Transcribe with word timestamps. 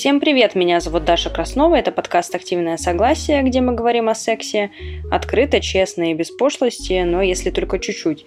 Всем 0.00 0.18
привет, 0.18 0.54
меня 0.54 0.80
зовут 0.80 1.04
Даша 1.04 1.28
Краснова, 1.28 1.74
это 1.74 1.92
подкаст 1.92 2.34
«Активное 2.34 2.78
согласие», 2.78 3.42
где 3.42 3.60
мы 3.60 3.74
говорим 3.74 4.08
о 4.08 4.14
сексе 4.14 4.70
открыто, 5.10 5.60
честно 5.60 6.10
и 6.10 6.14
без 6.14 6.30
пошлости, 6.30 7.02
но 7.02 7.20
если 7.20 7.50
только 7.50 7.78
чуть-чуть. 7.78 8.24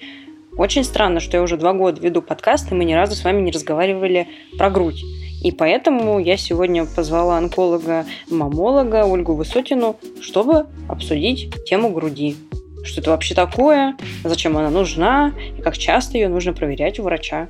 Очень 0.56 0.84
странно, 0.84 1.20
что 1.20 1.38
я 1.38 1.42
уже 1.42 1.58
два 1.58 1.74
года 1.74 2.00
веду 2.00 2.22
подкаст, 2.22 2.72
и 2.72 2.76
мы 2.76 2.86
ни 2.86 2.94
разу 2.94 3.16
с 3.16 3.24
вами 3.24 3.42
не 3.42 3.50
разговаривали 3.50 4.28
про 4.56 4.70
грудь. 4.70 5.04
И 5.44 5.52
поэтому 5.52 6.20
я 6.20 6.38
сегодня 6.38 6.86
позвала 6.86 7.40
онколога-мамолога 7.40 9.06
Ольгу 9.08 9.34
Высотину, 9.34 9.96
чтобы 10.22 10.68
обсудить 10.88 11.52
тему 11.66 11.90
груди. 11.90 12.36
Что 12.84 13.02
это 13.02 13.10
вообще 13.10 13.34
такое, 13.34 13.98
зачем 14.24 14.56
она 14.58 14.70
нужна, 14.70 15.34
и 15.58 15.62
как 15.64 15.76
часто 15.80 16.20
ее 16.20 16.28
нужно 16.28 16.54
проверять 16.54 17.00
у 17.00 17.04
врача. 17.04 17.50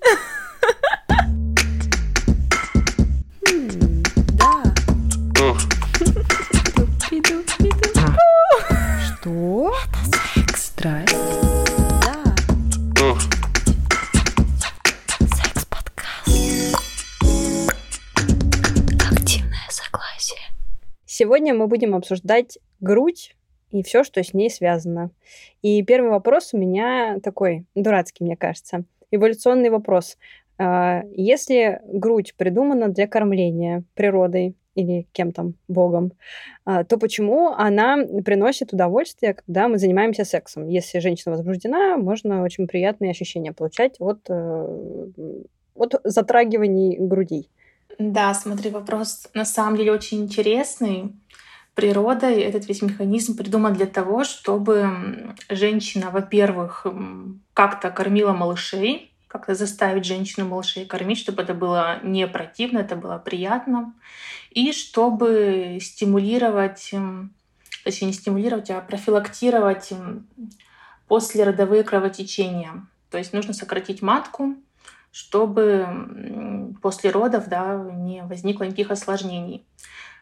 Сегодня 21.20 21.52
мы 21.52 21.66
будем 21.66 21.96
обсуждать 21.96 22.60
грудь 22.78 23.34
и 23.72 23.82
все, 23.82 24.04
что 24.04 24.22
с 24.22 24.34
ней 24.34 24.48
связано. 24.48 25.10
И 25.62 25.82
первый 25.82 26.10
вопрос 26.10 26.50
у 26.54 26.58
меня 26.58 27.18
такой, 27.24 27.66
дурацкий, 27.74 28.22
мне 28.22 28.36
кажется. 28.36 28.84
Эволюционный 29.10 29.70
вопрос. 29.70 30.16
А, 30.58 31.02
если 31.10 31.80
грудь 31.86 32.34
придумана 32.36 32.86
для 32.86 33.08
кормления 33.08 33.82
природой, 33.94 34.54
или 34.76 35.08
кем 35.10 35.32
там, 35.32 35.54
богом, 35.66 36.12
а, 36.64 36.84
то 36.84 36.98
почему 36.98 37.48
она 37.48 37.96
приносит 38.24 38.72
удовольствие, 38.72 39.34
когда 39.34 39.66
мы 39.66 39.78
занимаемся 39.78 40.24
сексом? 40.24 40.68
Если 40.68 41.00
женщина 41.00 41.34
возбуждена, 41.34 41.96
можно 41.96 42.44
очень 42.44 42.68
приятные 42.68 43.10
ощущения 43.10 43.52
получать 43.52 43.96
от, 43.98 44.20
э, 44.28 45.02
от 45.74 46.00
затрагиваний 46.04 46.96
грудей. 46.96 47.50
Да, 47.98 48.32
смотри, 48.32 48.70
вопрос 48.70 49.28
на 49.34 49.44
самом 49.44 49.76
деле 49.76 49.92
очень 49.92 50.22
интересный. 50.22 51.16
Природой 51.74 52.40
этот 52.40 52.66
весь 52.68 52.82
механизм 52.82 53.36
придуман 53.36 53.72
для 53.74 53.86
того, 53.86 54.24
чтобы 54.24 55.34
женщина, 55.48 56.10
во-первых, 56.10 56.86
как-то 57.54 57.90
кормила 57.90 58.32
малышей, 58.32 59.12
как-то 59.26 59.54
заставить 59.54 60.04
женщину 60.04 60.46
малышей 60.48 60.86
кормить, 60.86 61.18
чтобы 61.18 61.42
это 61.42 61.54
было 61.54 61.98
не 62.02 62.26
противно, 62.26 62.78
это 62.78 62.96
было 62.96 63.18
приятно 63.18 63.94
и 64.50 64.72
чтобы 64.72 65.78
стимулировать, 65.80 66.92
точнее 67.84 68.06
не 68.08 68.12
стимулировать, 68.12 68.70
а 68.70 68.80
профилактировать 68.80 69.92
послеродовые 71.06 71.84
кровотечения. 71.84 72.86
То 73.10 73.18
есть 73.18 73.32
нужно 73.32 73.54
сократить 73.54 74.02
матку, 74.02 74.56
чтобы 75.12 76.74
после 76.82 77.10
родов 77.10 77.48
да, 77.48 77.76
не 77.76 78.22
возникло 78.22 78.64
никаких 78.64 78.90
осложнений. 78.90 79.66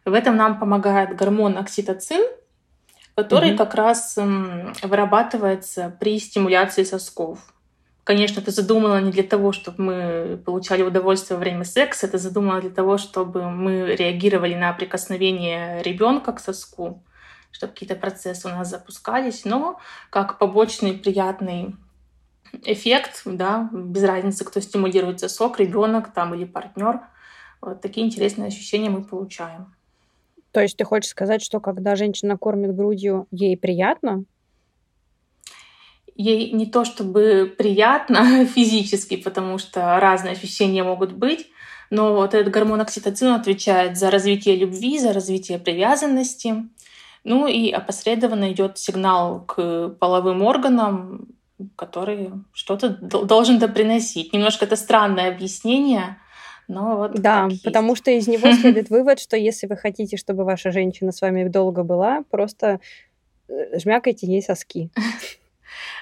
В 0.05 0.13
этом 0.13 0.37
нам 0.37 0.59
помогает 0.59 1.17
гормон 1.17 1.59
окситоцин, 1.59 2.25
который 3.15 3.53
mm-hmm. 3.53 3.57
как 3.57 3.75
раз 3.75 4.19
вырабатывается 4.83 5.97
при 5.99 6.19
стимуляции 6.19 6.85
сосков. 6.85 7.41
Конечно, 8.05 8.41
это 8.41 8.53
задумано 8.53 9.01
не 9.01 9.11
для 9.11 9.25
того, 9.25 9.51
чтобы 9.51 9.83
мы 9.83 10.37
получали 10.37 10.83
удовольствие 10.83 11.37
во 11.37 11.41
время 11.41 11.65
секса, 11.65 12.07
это 12.07 12.19
задумано 12.19 12.61
для 12.61 12.71
того, 12.71 12.99
чтобы 12.99 13.51
мы 13.51 13.97
реагировали 13.97 14.55
на 14.55 14.73
прикосновение 14.75 15.83
ребенка 15.83 16.33
к 16.33 16.39
соску, 16.39 17.03
чтобы 17.51 17.73
какие-то 17.73 17.97
процессы 17.97 18.47
у 18.47 18.51
нас 18.51 18.71
запускались, 18.71 19.45
но 19.45 19.81
как 20.11 20.39
побочный 20.39 20.93
приятный 20.93 21.75
эффект, 22.65 23.23
да, 23.25 23.69
без 23.73 24.05
разницы, 24.05 24.45
кто 24.45 24.61
стимулирует 24.61 25.21
сосок, 25.21 25.59
ребенок 25.61 26.13
там 26.13 26.35
или 26.35 26.45
партнер, 26.45 27.01
вот 27.61 27.81
такие 27.81 28.07
интересные 28.07 28.49
ощущения 28.49 28.91
мы 28.91 29.03
получаем. 29.03 29.75
То 30.53 30.61
есть 30.61 30.77
ты 30.77 30.85
хочешь 30.85 31.11
сказать, 31.11 31.43
что 31.43 31.61
когда 31.61 31.97
женщина 31.97 32.39
кормит 32.39 32.75
грудью, 32.75 33.27
ей 33.31 33.57
приятно? 33.57 34.25
ей 36.17 36.51
не 36.53 36.67
то 36.67 36.85
чтобы 36.85 37.55
приятно 37.57 38.47
физически, 38.55 39.17
потому 39.17 39.59
что 39.59 39.99
разные 40.01 40.33
ощущения 40.33 40.83
могут 40.83 41.13
быть, 41.13 41.47
но 41.91 42.15
вот 42.15 42.35
этот 42.35 42.53
гормон 42.53 42.81
окситоцин 42.81 43.29
отвечает 43.29 43.97
за 43.97 44.11
развитие 44.11 44.57
любви, 44.57 44.99
за 44.99 45.13
развитие 45.13 45.59
привязанности. 45.59 46.69
Ну 47.23 47.47
и 47.47 47.71
опосредованно 47.71 48.53
идет 48.53 48.79
сигнал 48.79 49.45
к 49.45 49.91
половым 50.01 50.43
органам, 50.43 51.29
который 51.77 52.33
что-то 52.53 52.91
должен 52.91 53.59
доприносить. 53.59 54.33
Немножко 54.33 54.65
это 54.65 54.77
странное 54.77 55.31
объяснение, 55.31 56.19
но 56.69 56.97
вот 56.97 57.15
да, 57.15 57.49
потому 57.65 57.95
что 57.95 58.11
из 58.11 58.27
него 58.27 58.51
следует 58.61 58.91
вывод, 58.91 59.21
что 59.21 59.37
если 59.37 59.67
вы 59.67 59.77
хотите, 59.77 60.17
чтобы 60.17 60.45
ваша 60.45 60.71
женщина 60.71 61.13
с 61.13 61.21
вами 61.21 61.49
долго 61.49 61.85
была, 61.85 62.25
просто 62.31 62.81
э, 63.49 63.79
жмякайте 63.79 64.27
ей 64.27 64.43
соски. 64.43 64.91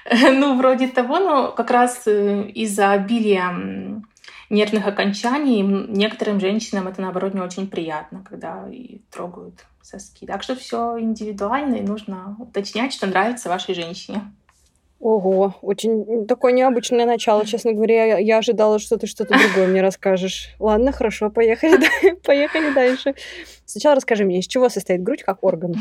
Ну, 0.09 0.55
вроде 0.55 0.87
того, 0.87 1.19
но 1.19 1.51
как 1.51 1.71
раз 1.71 2.03
э, 2.05 2.47
из-за 2.49 2.91
обилия 2.91 4.01
нервных 4.49 4.85
окончаний 4.85 5.63
некоторым 5.63 6.39
женщинам 6.39 6.87
это, 6.87 7.01
наоборот, 7.01 7.33
не 7.33 7.41
очень 7.41 7.67
приятно, 7.67 8.23
когда 8.23 8.69
и 8.69 8.99
трогают 9.11 9.65
соски. 9.81 10.25
Так 10.27 10.43
что 10.43 10.55
все 10.55 10.99
индивидуально, 10.99 11.75
и 11.75 11.81
нужно 11.81 12.35
уточнять, 12.39 12.93
что 12.93 13.07
нравится 13.07 13.49
вашей 13.49 13.73
женщине. 13.73 14.21
Ого, 14.99 15.55
очень 15.61 16.25
такое 16.25 16.53
необычное 16.53 17.05
начало, 17.05 17.45
честно 17.45 17.73
говоря. 17.73 18.17
Я 18.17 18.37
ожидала, 18.37 18.79
что 18.79 18.97
ты 18.97 19.07
что-то 19.07 19.37
другое 19.37 19.67
мне 19.67 19.81
расскажешь. 19.81 20.55
Ладно, 20.57 20.91
хорошо, 20.91 21.29
поехали, 21.29 21.79
поехали 22.23 22.73
дальше. 22.73 23.13
Сначала 23.65 23.95
расскажи 23.95 24.23
мне, 24.23 24.39
из 24.39 24.47
чего 24.47 24.69
состоит 24.69 25.03
грудь 25.03 25.23
как 25.23 25.43
орган? 25.43 25.75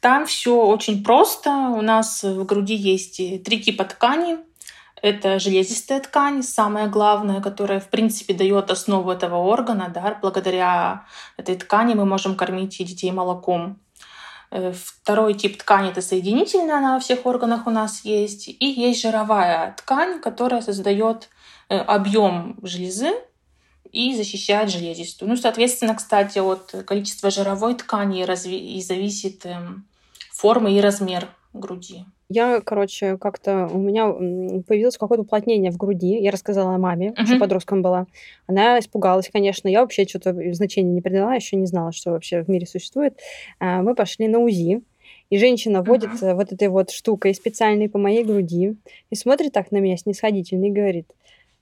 Там 0.00 0.26
все 0.26 0.64
очень 0.64 1.04
просто. 1.04 1.50
У 1.50 1.82
нас 1.82 2.24
в 2.24 2.44
груди 2.44 2.74
есть 2.74 3.18
три 3.44 3.60
типа 3.60 3.84
ткани. 3.84 4.38
Это 5.02 5.38
железистая 5.38 6.00
ткань, 6.00 6.42
самая 6.42 6.88
главная, 6.88 7.40
которая, 7.40 7.80
в 7.80 7.88
принципе, 7.88 8.34
дает 8.34 8.70
основу 8.70 9.10
этого 9.10 9.36
органа. 9.36 9.90
Да? 9.92 10.18
Благодаря 10.22 11.06
этой 11.36 11.56
ткани 11.56 11.94
мы 11.94 12.04
можем 12.04 12.36
кормить 12.36 12.80
и 12.80 12.84
детей 12.84 13.10
молоком. 13.10 13.78
Э, 14.54 14.72
второй 14.74 15.32
тип 15.32 15.56
ткани– 15.56 15.90
это 15.92 16.02
соединительная, 16.02 16.76
она 16.76 16.94
во 16.94 17.00
всех 17.00 17.24
органах 17.24 17.66
у 17.66 17.70
нас 17.70 18.04
есть. 18.04 18.48
И 18.48 18.66
есть 18.66 19.00
жировая 19.00 19.74
ткань, 19.78 20.20
которая 20.20 20.60
создает 20.60 21.30
э, 21.70 21.78
объем 21.78 22.58
железы 22.62 23.12
и 23.90 24.14
защищает 24.14 24.68
железистую. 24.68 25.30
Ну, 25.30 25.36
соответственно, 25.36 25.94
кстати, 25.94 26.38
от 26.38 26.84
количества 26.86 27.30
жировой 27.30 27.76
ткани 27.76 28.22
и 28.22 28.82
зависит 28.82 29.46
эм, 29.46 29.88
форма 30.30 30.70
и 30.70 30.80
размер 30.80 31.28
груди. 31.54 32.04
Я, 32.32 32.62
короче, 32.62 33.18
как-то 33.18 33.68
у 33.70 33.78
меня 33.78 34.06
появилось 34.62 34.96
какое-то 34.96 35.22
уплотнение 35.22 35.70
в 35.70 35.76
груди. 35.76 36.18
Я 36.18 36.30
рассказала 36.30 36.78
маме, 36.78 37.10
uh-huh. 37.10 37.22
еще 37.22 37.38
подростком 37.38 37.82
была. 37.82 38.06
Она 38.46 38.78
испугалась, 38.78 39.28
конечно. 39.30 39.68
Я 39.68 39.82
вообще 39.82 40.06
что-то 40.06 40.34
значения 40.54 40.92
не 40.92 41.02
придала, 41.02 41.34
еще 41.34 41.56
не 41.56 41.66
знала, 41.66 41.92
что 41.92 42.12
вообще 42.12 42.42
в 42.42 42.48
мире 42.48 42.66
существует. 42.66 43.18
А, 43.58 43.82
мы 43.82 43.94
пошли 43.94 44.28
на 44.28 44.38
УЗИ. 44.38 44.82
И 45.28 45.38
женщина 45.38 45.82
вводит 45.82 46.10
uh-huh. 46.10 46.34
вот 46.34 46.52
этой 46.52 46.68
вот 46.68 46.90
штукой 46.90 47.34
специальной 47.34 47.88
по 47.88 47.98
моей 47.98 48.24
груди 48.24 48.76
и 49.10 49.14
смотрит 49.14 49.52
так 49.52 49.70
на 49.70 49.78
меня 49.78 49.96
снисходительно 49.98 50.66
и 50.66 50.70
говорит, 50.70 51.06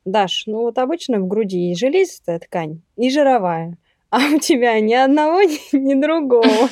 Даш, 0.04 0.44
ну 0.46 0.62
вот 0.62 0.78
обычно 0.78 1.18
в 1.20 1.26
груди 1.26 1.70
и 1.70 1.74
железистая 1.74 2.38
ткань, 2.38 2.80
и 2.96 3.10
жировая, 3.10 3.76
а 4.10 4.18
у 4.34 4.38
тебя 4.38 4.78
ни 4.80 4.94
одного, 4.94 5.42
ни, 5.42 5.76
ни 5.76 6.00
другого. 6.00 6.68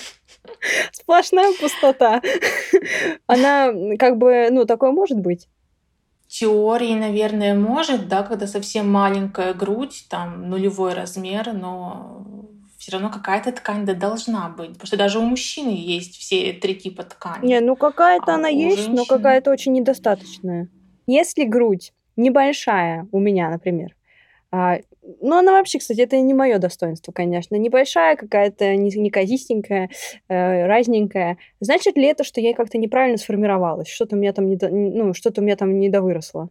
Сплошная 0.92 1.52
пустота. 1.60 2.20
Она 3.26 3.72
как 3.98 4.18
бы, 4.18 4.48
ну, 4.50 4.64
такое 4.64 4.92
может 4.92 5.18
быть? 5.18 5.48
теории, 6.28 6.94
наверное, 6.94 7.54
может, 7.54 8.06
да, 8.06 8.22
когда 8.22 8.46
совсем 8.46 8.90
маленькая 8.90 9.54
грудь, 9.54 10.04
там 10.08 10.48
нулевой 10.48 10.92
размер, 10.92 11.52
но 11.54 12.26
все 12.78 12.92
равно 12.92 13.10
какая-то 13.10 13.50
ткань 13.50 13.84
да 13.84 13.94
должна 13.94 14.48
быть. 14.50 14.74
Потому 14.74 14.86
что 14.86 14.96
даже 14.96 15.18
у 15.18 15.22
мужчины 15.22 15.70
есть 15.70 16.16
все 16.16 16.52
три 16.52 16.74
типа 16.76 17.02
ткани. 17.02 17.46
Не, 17.46 17.60
ну 17.60 17.76
какая-то 17.76 18.32
а 18.32 18.34
она 18.36 18.48
есть, 18.48 18.76
женщины... 18.76 18.96
но 18.96 19.04
какая-то 19.04 19.50
очень 19.50 19.72
недостаточная. 19.72 20.68
Если 21.06 21.44
грудь 21.44 21.92
небольшая 22.16 23.08
у 23.10 23.18
меня, 23.18 23.50
например, 23.50 23.96
а, 24.50 24.78
ну, 25.20 25.38
она 25.38 25.52
вообще, 25.52 25.78
кстати, 25.78 26.00
это 26.00 26.20
не 26.20 26.34
мое 26.34 26.58
достоинство, 26.58 27.12
конечно. 27.12 27.56
Небольшая 27.56 28.16
какая-то, 28.16 28.76
неказистенькая, 28.76 29.90
э, 30.28 30.66
разненькая. 30.66 31.38
Значит 31.60 31.96
ли 31.96 32.04
это, 32.04 32.24
что 32.24 32.40
я 32.40 32.54
как-то 32.54 32.78
неправильно 32.78 33.16
сформировалась? 33.16 33.88
Что-то 33.88 34.16
у 34.16 34.18
меня 34.18 34.32
там, 34.32 34.48
не 34.48 34.58
ну, 34.60 35.14
что-то 35.14 35.40
у 35.40 35.44
меня 35.44 35.56
там 35.56 35.78
недовыросло? 35.78 36.50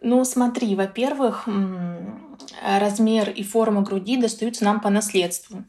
Ну, 0.00 0.24
смотри, 0.24 0.74
во-первых, 0.76 1.48
размер 2.62 3.30
и 3.30 3.42
форма 3.42 3.82
груди 3.82 4.16
достаются 4.16 4.64
нам 4.64 4.80
по 4.80 4.90
наследству. 4.90 5.64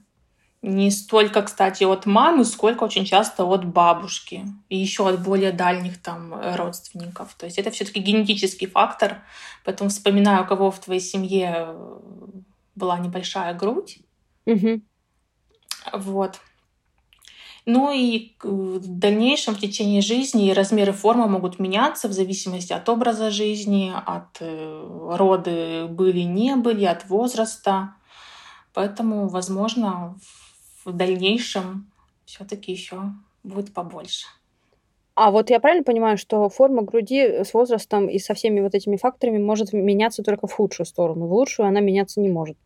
Не 0.61 0.91
столько, 0.91 1.41
кстати, 1.41 1.85
от 1.85 2.05
мамы, 2.05 2.43
сколько 2.43 2.83
очень 2.83 3.05
часто 3.05 3.45
от 3.45 3.63
бабушки 3.65 4.45
и 4.67 4.77
еще 4.77 5.07
от 5.07 5.23
более 5.23 5.53
дальних 5.53 6.01
там 6.01 6.33
родственников. 6.55 7.33
То 7.35 7.45
есть 7.45 7.57
это 7.57 7.71
все-таки 7.71 8.01
генетический 8.01 8.67
фактор. 8.67 9.21
Поэтому 9.63 9.89
вспоминаю, 9.89 10.43
у 10.43 10.47
кого 10.47 10.69
в 10.69 10.79
твоей 10.79 10.99
семье 10.99 11.75
была 12.75 12.99
небольшая 12.99 13.53
грудь. 13.53 13.99
Угу. 14.45 14.81
Вот. 15.93 16.41
Ну 17.65 17.91
и 17.91 18.35
в 18.41 18.79
дальнейшем, 18.99 19.53
в 19.53 19.59
течение 19.59 20.01
жизни, 20.01 20.51
размеры 20.51 20.91
формы 20.91 21.27
могут 21.27 21.59
меняться 21.59 22.07
в 22.07 22.13
зависимости 22.13 22.73
от 22.73 22.89
образа 22.89 23.29
жизни, 23.29 23.93
от 23.93 24.37
э, 24.39 25.13
роды 25.15 25.85
были, 25.87 26.21
не 26.21 26.55
были, 26.55 26.85
от 26.85 27.07
возраста. 27.09 27.93
Поэтому, 28.73 29.27
возможно, 29.27 30.17
в 30.21 30.38
дальнейшем 30.93 31.91
все-таки 32.25 32.71
еще 32.71 33.01
будет 33.43 33.73
побольше. 33.73 34.27
А 35.15 35.31
вот 35.31 35.49
я 35.49 35.59
правильно 35.59 35.83
понимаю, 35.83 36.17
что 36.17 36.47
форма 36.49 36.81
груди 36.81 37.43
с 37.43 37.53
возрастом 37.53 38.07
и 38.07 38.19
со 38.19 38.33
всеми 38.33 38.61
вот 38.61 38.73
этими 38.73 38.95
факторами 38.95 39.37
может 39.37 39.73
меняться 39.73 40.23
только 40.23 40.47
в 40.47 40.53
худшую 40.53 40.85
сторону, 40.85 41.27
в 41.27 41.33
лучшую 41.33 41.67
она 41.67 41.81
меняться 41.81 42.21
не 42.21 42.29
может? 42.29 42.57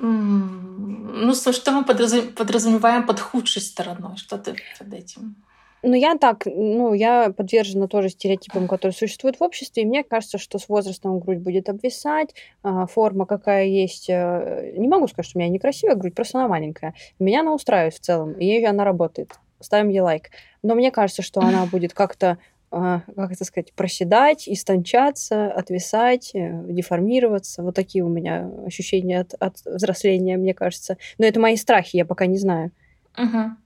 Ну, 0.00 1.32
что 1.34 1.70
мы 1.70 1.84
подразумеваем 1.84 3.06
под 3.06 3.20
худшей 3.20 3.62
стороной? 3.62 4.16
Что 4.16 4.36
ты 4.36 4.56
под 4.78 4.92
этим? 4.92 5.36
Ну, 5.84 5.94
я 5.94 6.16
так, 6.16 6.46
ну, 6.46 6.94
я 6.94 7.32
подвержена 7.36 7.88
тоже 7.88 8.08
стереотипам, 8.08 8.68
которые 8.68 8.94
существуют 8.94 9.40
в 9.40 9.42
обществе, 9.42 9.82
и 9.82 9.86
мне 9.86 10.04
кажется, 10.04 10.38
что 10.38 10.58
с 10.58 10.68
возрастом 10.68 11.18
грудь 11.18 11.38
будет 11.38 11.68
обвисать, 11.68 12.34
а, 12.62 12.86
форма 12.86 13.26
какая 13.26 13.66
есть. 13.66 14.08
Э, 14.08 14.72
не 14.76 14.86
могу 14.86 15.08
сказать, 15.08 15.28
что 15.28 15.38
у 15.38 15.40
меня 15.40 15.50
некрасивая 15.50 15.96
грудь, 15.96 16.14
просто 16.14 16.38
она 16.38 16.46
маленькая. 16.46 16.94
Меня 17.18 17.40
она 17.40 17.52
устраивает 17.52 17.94
в 17.94 18.00
целом, 18.00 18.32
и 18.34 18.64
она 18.64 18.84
работает. 18.84 19.32
Ставим 19.58 19.88
ей 19.88 20.00
лайк. 20.00 20.30
Но 20.62 20.76
мне 20.76 20.92
кажется, 20.92 21.22
что 21.22 21.40
она 21.40 21.66
будет 21.72 21.94
как-то 21.94 22.38
а, 22.70 23.00
как 23.16 23.32
это 23.32 23.44
сказать, 23.44 23.72
проседать, 23.74 24.48
истончаться, 24.48 25.52
отвисать, 25.52 26.30
э, 26.34 26.62
деформироваться. 26.68 27.62
Вот 27.62 27.74
такие 27.74 28.02
у 28.02 28.08
меня 28.08 28.50
ощущения 28.64 29.20
от, 29.20 29.34
от 29.34 29.56
взросления, 29.64 30.38
мне 30.38 30.54
кажется. 30.54 30.96
Но 31.18 31.26
это 31.26 31.38
мои 31.38 31.56
страхи, 31.56 31.96
я 31.96 32.06
пока 32.06 32.24
не 32.26 32.38
знаю. 32.38 32.70
Угу. 33.18 33.61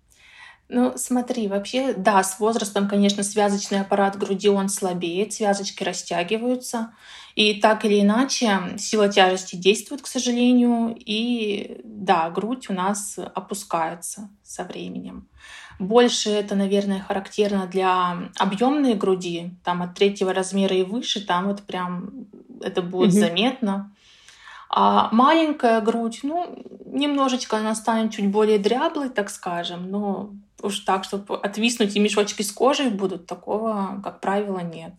Ну, 0.69 0.95
смотри, 0.97 1.47
вообще, 1.47 1.95
да, 1.95 2.23
с 2.25 2.41
возрастом, 2.41 2.89
конечно, 2.89 3.23
связочный 3.23 3.81
аппарат 3.81 4.19
груди, 4.19 4.49
он 4.49 4.69
слабеет, 4.69 5.33
связочки 5.33 5.85
растягиваются. 5.85 6.93
И 7.37 7.61
так 7.61 7.85
или 7.85 8.01
иначе, 8.01 8.75
сила 8.79 9.09
тяжести 9.09 9.57
действует, 9.57 10.03
к 10.03 10.07
сожалению, 10.07 10.97
и 10.99 11.81
да, 11.85 12.31
грудь 12.31 12.69
у 12.69 12.73
нас 12.73 13.19
опускается 13.19 14.31
со 14.43 14.65
временем. 14.65 15.29
Больше 15.79 16.31
это, 16.31 16.55
наверное, 16.55 17.01
характерно 17.01 17.67
для 17.67 18.31
объемной 18.37 18.95
груди, 18.95 19.55
там 19.63 19.83
от 19.83 19.95
третьего 19.95 20.33
размера 20.33 20.75
и 20.75 20.83
выше, 20.83 21.25
там 21.25 21.49
вот 21.49 21.63
прям 21.63 22.27
это 22.63 22.83
будет 22.83 23.11
mm-hmm. 23.11 23.21
заметно. 23.21 23.93
А 24.69 25.09
маленькая 25.13 25.81
грудь, 25.81 26.21
ну, 26.23 26.65
немножечко 26.85 27.59
она 27.59 27.75
станет 27.75 28.13
чуть 28.13 28.31
более 28.31 28.59
дряблой, 28.59 29.11
так 29.11 29.31
скажем, 29.31 29.91
но 29.91 30.31
уж 30.63 30.81
так, 30.81 31.05
чтобы 31.05 31.37
отвиснуть 31.37 31.97
и 31.97 32.01
мешочки 32.01 32.43
с 32.43 32.53
кожей 32.53 32.91
будут, 32.91 33.27
такого, 33.27 34.01
как 34.03 34.21
правило, 34.21 34.61
нет. 34.61 34.93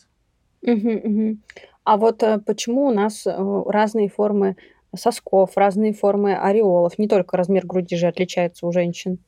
Угу, 0.61 0.91
угу. 0.91 1.37
А 1.83 1.97
вот 1.97 2.23
э, 2.23 2.39
почему 2.39 2.87
у 2.87 2.91
нас 2.91 3.25
э, 3.25 3.63
разные 3.67 4.09
формы 4.09 4.57
сосков, 4.95 5.51
разные 5.55 5.93
формы 5.93 6.35
ореолов, 6.35 6.97
не 6.97 7.07
только 7.07 7.37
размер 7.37 7.65
груди 7.65 7.95
же 7.95 8.07
отличается 8.07 8.65
у 8.65 8.71
женщин? 8.71 9.19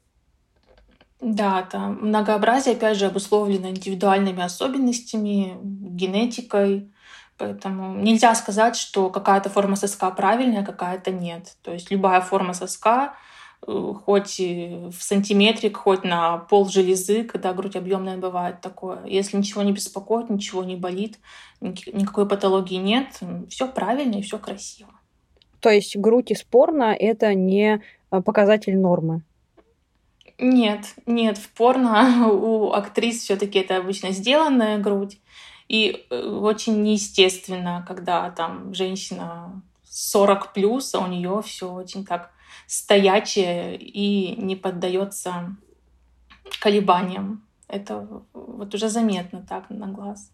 Да, 1.21 1.67
там 1.69 1.99
многообразие, 2.01 2.75
опять 2.75 2.97
же, 2.97 3.07
обусловлено 3.07 3.69
индивидуальными 3.69 4.41
особенностями, 4.41 5.57
генетикой. 5.61 6.91
Поэтому 7.39 7.95
нельзя 7.95 8.35
сказать, 8.35 8.75
что 8.75 9.09
какая-то 9.09 9.49
форма 9.49 9.77
соска 9.77 10.11
правильная, 10.11 10.65
какая-то 10.65 11.11
нет. 11.11 11.55
То 11.63 11.71
есть 11.71 11.89
любая 11.89 12.19
форма 12.19 12.53
соска, 12.53 13.15
э, 13.65 13.93
хоть 14.05 14.39
в 14.39 14.99
сантиметрик, 14.99 15.77
хоть 15.77 16.03
на 16.03 16.37
пол 16.37 16.67
железы, 16.67 17.23
когда 17.23 17.53
грудь 17.53 17.77
объемная 17.77 18.17
бывает 18.17 18.59
такое. 18.59 19.05
Если 19.05 19.37
ничего 19.37 19.63
не 19.63 19.71
беспокоит, 19.71 20.29
ничего 20.29 20.65
не 20.65 20.75
болит, 20.75 21.17
никакой 21.61 22.27
патологии 22.27 22.75
нет, 22.75 23.19
все 23.49 23.67
правильно 23.67 24.15
и 24.15 24.21
все 24.21 24.37
красиво. 24.37 24.91
То 25.61 25.69
есть 25.69 25.95
грудь 25.95 26.31
и 26.31 26.35
спорно 26.35 26.93
это 26.93 27.33
не 27.33 27.81
э, 28.11 28.21
показатель 28.21 28.77
нормы? 28.77 29.21
Нет, 30.37 30.95
нет, 31.05 31.37
в 31.37 31.49
порно 31.49 32.29
у 32.31 32.71
актрис 32.73 33.23
все-таки 33.23 33.59
это 33.59 33.77
обычно 33.77 34.11
сделанная 34.11 34.77
грудь. 34.77 35.19
И 35.69 36.05
э, 36.09 36.21
очень 36.21 36.81
неестественно, 36.81 37.85
когда 37.87 38.29
там 38.31 38.73
женщина 38.73 39.61
40 39.85 40.53
плюс, 40.53 40.93
а 40.95 40.99
у 40.99 41.07
нее 41.07 41.41
все 41.45 41.71
очень 41.71 42.05
так 42.05 42.31
стоячее 42.67 43.77
и 43.77 44.35
не 44.35 44.55
поддается 44.55 45.55
колебаниям. 46.59 47.43
Это 47.67 48.07
вот 48.33 48.73
уже 48.73 48.89
заметно 48.89 49.45
так 49.47 49.69
на 49.69 49.87
глаз. 49.87 50.31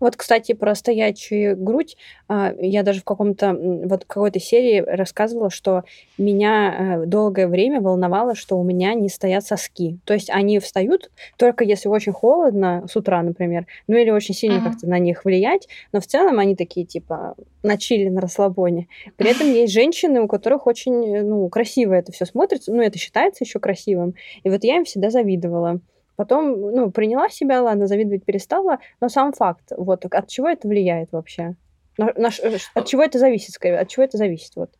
Вот, 0.00 0.16
кстати, 0.16 0.52
про 0.52 0.74
стоячую 0.74 1.56
грудь. 1.56 1.96
А, 2.28 2.52
я 2.60 2.82
даже 2.82 3.00
в 3.00 3.04
каком-то 3.04 3.54
вот 3.54 4.04
какой-то 4.04 4.40
серии 4.40 4.80
рассказывала, 4.80 5.50
что 5.50 5.84
меня 6.18 6.74
э, 7.02 7.06
долгое 7.06 7.48
время 7.48 7.80
волновало, 7.80 8.34
что 8.34 8.58
у 8.58 8.64
меня 8.64 8.94
не 8.94 9.08
стоят 9.08 9.44
соски. 9.44 9.98
То 10.04 10.14
есть 10.14 10.30
они 10.30 10.58
встают 10.58 11.10
только 11.36 11.64
если 11.64 11.88
очень 11.88 12.12
холодно 12.12 12.86
с 12.90 12.96
утра, 12.96 13.22
например, 13.22 13.66
ну 13.86 13.96
или 13.96 14.10
очень 14.10 14.34
сильно 14.34 14.58
uh-huh. 14.58 14.70
как-то 14.70 14.88
на 14.88 14.98
них 14.98 15.24
влиять. 15.24 15.68
Но 15.92 16.00
в 16.00 16.06
целом 16.06 16.38
они 16.38 16.56
такие 16.56 16.86
типа 16.86 17.34
на 17.62 17.76
чили, 17.78 18.08
на 18.08 18.20
расслабоне. 18.20 18.88
При 19.16 19.30
этом 19.30 19.46
есть 19.52 19.72
женщины, 19.72 20.20
у 20.20 20.28
которых 20.28 20.66
очень 20.66 21.22
ну 21.22 21.48
красиво 21.48 21.94
это 21.94 22.12
все 22.12 22.26
смотрится, 22.26 22.72
ну 22.72 22.82
это 22.82 22.98
считается 22.98 23.44
еще 23.44 23.58
красивым. 23.58 24.14
И 24.42 24.50
вот 24.50 24.64
я 24.64 24.76
им 24.76 24.84
всегда 24.84 25.10
завидовала. 25.10 25.80
Потом, 26.16 26.60
ну, 26.72 26.90
приняла 26.90 27.28
себя, 27.28 27.62
ладно, 27.62 27.86
завидовать 27.86 28.24
перестала, 28.24 28.78
но 29.00 29.08
сам 29.08 29.32
факт, 29.32 29.72
вот, 29.76 30.04
от 30.04 30.28
чего 30.28 30.48
это 30.48 30.66
влияет 30.66 31.12
вообще? 31.12 31.54
На, 31.98 32.12
на, 32.16 32.30
от 32.74 32.86
чего 32.86 33.02
это 33.02 33.18
зависит, 33.18 33.54
скорее, 33.54 33.78
от 33.78 33.88
чего 33.88 34.04
это 34.04 34.16
зависит, 34.16 34.52
вот? 34.56 34.70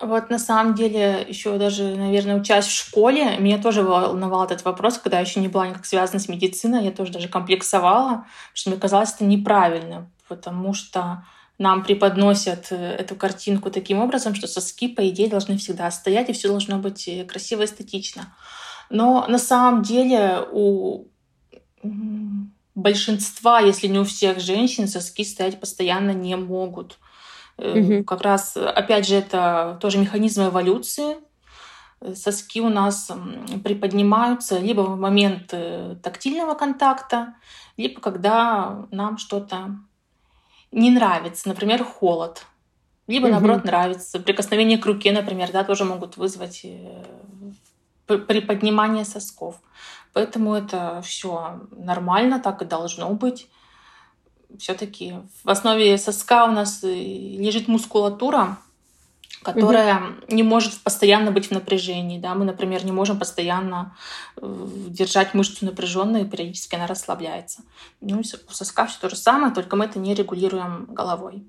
Вот 0.00 0.30
на 0.30 0.38
самом 0.38 0.74
деле, 0.74 1.24
еще 1.28 1.58
даже, 1.58 1.96
наверное, 1.96 2.36
учась 2.36 2.66
в 2.66 2.72
школе, 2.72 3.36
меня 3.38 3.58
тоже 3.58 3.82
волновал 3.82 4.44
этот 4.44 4.64
вопрос, 4.64 4.98
когда 4.98 5.18
я 5.18 5.24
еще 5.24 5.40
не 5.40 5.48
была 5.48 5.66
никак 5.66 5.84
связана 5.84 6.20
с 6.20 6.28
медициной, 6.28 6.84
я 6.84 6.92
тоже 6.92 7.12
даже 7.12 7.28
комплексовала, 7.28 8.08
потому 8.08 8.54
что 8.54 8.70
мне 8.70 8.78
казалось 8.78 9.14
это 9.14 9.24
неправильно, 9.24 10.08
потому 10.28 10.72
что 10.72 11.24
нам 11.58 11.82
преподносят 11.82 12.68
э, 12.70 12.76
эту 12.76 13.16
картинку 13.16 13.70
таким 13.70 13.98
образом, 13.98 14.36
что 14.36 14.46
соски, 14.46 14.86
по 14.86 15.08
идее, 15.08 15.28
должны 15.28 15.58
всегда 15.58 15.90
стоять, 15.90 16.28
и 16.28 16.32
все 16.32 16.46
должно 16.46 16.78
быть 16.78 17.08
э, 17.08 17.24
красиво, 17.24 17.64
эстетично. 17.64 18.32
Но 18.90 19.26
на 19.28 19.38
самом 19.38 19.82
деле 19.82 20.44
у 20.50 21.06
большинства, 22.74 23.60
если 23.60 23.88
не 23.88 23.98
у 23.98 24.04
всех 24.04 24.40
женщин, 24.40 24.88
соски 24.88 25.24
стоять 25.24 25.60
постоянно 25.60 26.12
не 26.12 26.36
могут. 26.36 26.98
Угу. 27.58 28.04
Как 28.04 28.22
раз, 28.22 28.56
опять 28.56 29.06
же, 29.06 29.16
это 29.16 29.78
тоже 29.80 29.98
механизм 29.98 30.46
эволюции. 30.46 31.16
Соски 32.14 32.60
у 32.60 32.68
нас 32.68 33.10
приподнимаются 33.64 34.58
либо 34.58 34.82
в 34.82 34.96
момент 34.96 35.48
э, 35.50 35.96
тактильного 36.00 36.54
контакта, 36.54 37.34
либо 37.76 38.00
когда 38.00 38.86
нам 38.92 39.18
что-то 39.18 39.76
не 40.70 40.90
нравится, 40.90 41.48
например, 41.48 41.82
холод. 41.82 42.46
Либо, 43.08 43.24
угу. 43.24 43.32
наоборот, 43.32 43.64
нравится. 43.64 44.20
Прикосновение 44.20 44.78
к 44.78 44.86
руке, 44.86 45.10
например, 45.10 45.50
да, 45.50 45.64
тоже 45.64 45.84
могут 45.84 46.16
вызвать 46.16 46.64
приподнимание 48.08 49.04
сосков. 49.04 49.56
Поэтому 50.12 50.54
это 50.54 51.02
все 51.02 51.60
нормально, 51.70 52.40
так 52.40 52.62
и 52.62 52.64
должно 52.64 53.10
быть. 53.10 53.48
Все-таки 54.58 55.14
в 55.44 55.50
основе 55.50 55.98
соска 55.98 56.46
у 56.46 56.50
нас 56.50 56.82
лежит 56.82 57.68
мускулатура, 57.68 58.58
которая 59.42 59.98
угу. 59.98 60.34
не 60.34 60.42
может 60.42 60.78
постоянно 60.80 61.30
быть 61.30 61.48
в 61.48 61.50
напряжении. 61.50 62.18
Да? 62.18 62.34
Мы, 62.34 62.44
например, 62.44 62.84
не 62.84 62.92
можем 62.92 63.18
постоянно 63.18 63.96
э, 64.36 64.66
держать 64.88 65.34
мышцу 65.34 65.66
напряженной, 65.66 66.22
и 66.22 66.24
периодически 66.24 66.74
она 66.76 66.86
расслабляется. 66.86 67.62
Ну, 68.00 68.20
у 68.20 68.52
соска 68.52 68.86
все 68.86 68.98
то 69.00 69.10
же 69.10 69.16
самое, 69.16 69.52
только 69.52 69.76
мы 69.76 69.84
это 69.84 69.98
не 69.98 70.14
регулируем 70.14 70.86
головой. 70.86 71.44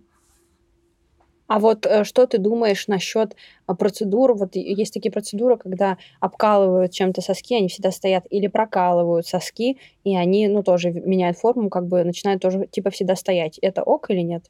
А 1.50 1.58
вот 1.58 1.88
э, 1.88 2.04
что 2.04 2.28
ты 2.28 2.38
думаешь 2.38 2.88
насчет 2.88 3.36
а, 3.66 3.74
процедур? 3.74 4.36
Вот 4.36 4.56
есть 4.56 4.94
такие 4.94 5.12
процедуры, 5.12 5.58
когда 5.58 5.98
обкалывают 6.20 6.92
чем-то 6.92 7.22
соски, 7.22 7.56
они 7.56 7.70
всегда 7.70 7.92
стоят, 7.92 8.26
или 8.30 8.46
прокалывают 8.46 9.26
соски, 9.26 9.80
и 10.04 10.16
они, 10.16 10.48
ну, 10.48 10.62
тоже 10.62 10.92
меняют 10.92 11.40
форму, 11.40 11.72
как 11.72 11.88
бы 11.88 12.04
начинают 12.04 12.40
тоже 12.40 12.68
типа 12.68 12.92
всегда 12.92 13.16
стоять. 13.16 13.58
Это 13.64 13.82
ок 13.82 14.12
или 14.12 14.20
нет? 14.20 14.46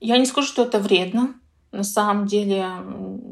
Я 0.00 0.16
не 0.16 0.24
скажу, 0.24 0.48
что 0.48 0.62
это 0.62 0.78
вредно. 0.78 1.34
На 1.70 1.84
самом 1.84 2.26
деле, 2.26 2.64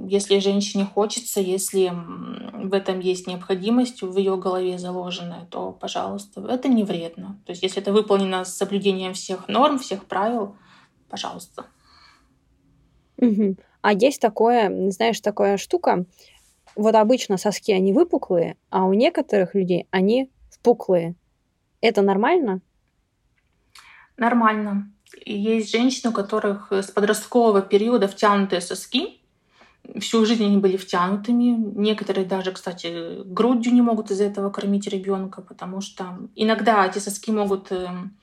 если 0.06 0.40
женщине 0.40 0.84
хочется, 0.84 1.40
если 1.40 1.90
в 1.90 2.74
этом 2.74 3.00
есть 3.00 3.28
необходимость 3.28 4.02
в 4.02 4.14
ее 4.18 4.36
голове 4.36 4.78
заложенная, 4.78 5.46
то, 5.50 5.72
пожалуйста, 5.72 6.46
это 6.50 6.68
не 6.68 6.84
вредно. 6.84 7.40
То 7.46 7.52
есть, 7.52 7.62
если 7.62 7.80
это 7.80 7.94
выполнено 7.94 8.44
с 8.44 8.54
соблюдением 8.54 9.14
всех 9.14 9.48
норм, 9.48 9.78
всех 9.78 10.04
правил, 10.04 10.54
пожалуйста. 11.08 11.64
Угу. 13.20 13.56
А 13.82 13.92
есть 13.92 14.20
такое, 14.20 14.90
знаешь, 14.90 15.20
такая 15.20 15.56
штука. 15.56 16.04
Вот 16.76 16.94
обычно 16.94 17.36
соски, 17.36 17.72
они 17.72 17.92
выпуклые, 17.92 18.56
а 18.70 18.84
у 18.84 18.92
некоторых 18.92 19.54
людей 19.54 19.86
они 19.90 20.30
впуклые. 20.50 21.14
Это 21.80 22.02
нормально? 22.02 22.60
Нормально. 24.16 24.92
Есть 25.24 25.72
женщины, 25.72 26.10
у 26.10 26.12
которых 26.12 26.72
с 26.72 26.90
подросткового 26.90 27.62
периода 27.62 28.06
втянутые 28.06 28.60
соски. 28.60 29.20
Всю 29.98 30.24
жизнь 30.26 30.44
они 30.44 30.58
были 30.58 30.76
втянутыми. 30.76 31.56
Некоторые 31.76 32.26
даже, 32.26 32.52
кстати, 32.52 33.22
грудью 33.24 33.72
не 33.72 33.82
могут 33.82 34.10
из-за 34.10 34.24
этого 34.24 34.50
кормить 34.50 34.86
ребенка, 34.86 35.42
потому 35.42 35.80
что 35.80 36.18
иногда 36.36 36.86
эти 36.86 36.98
соски 36.98 37.32
могут 37.32 37.72
эм, 37.72 38.16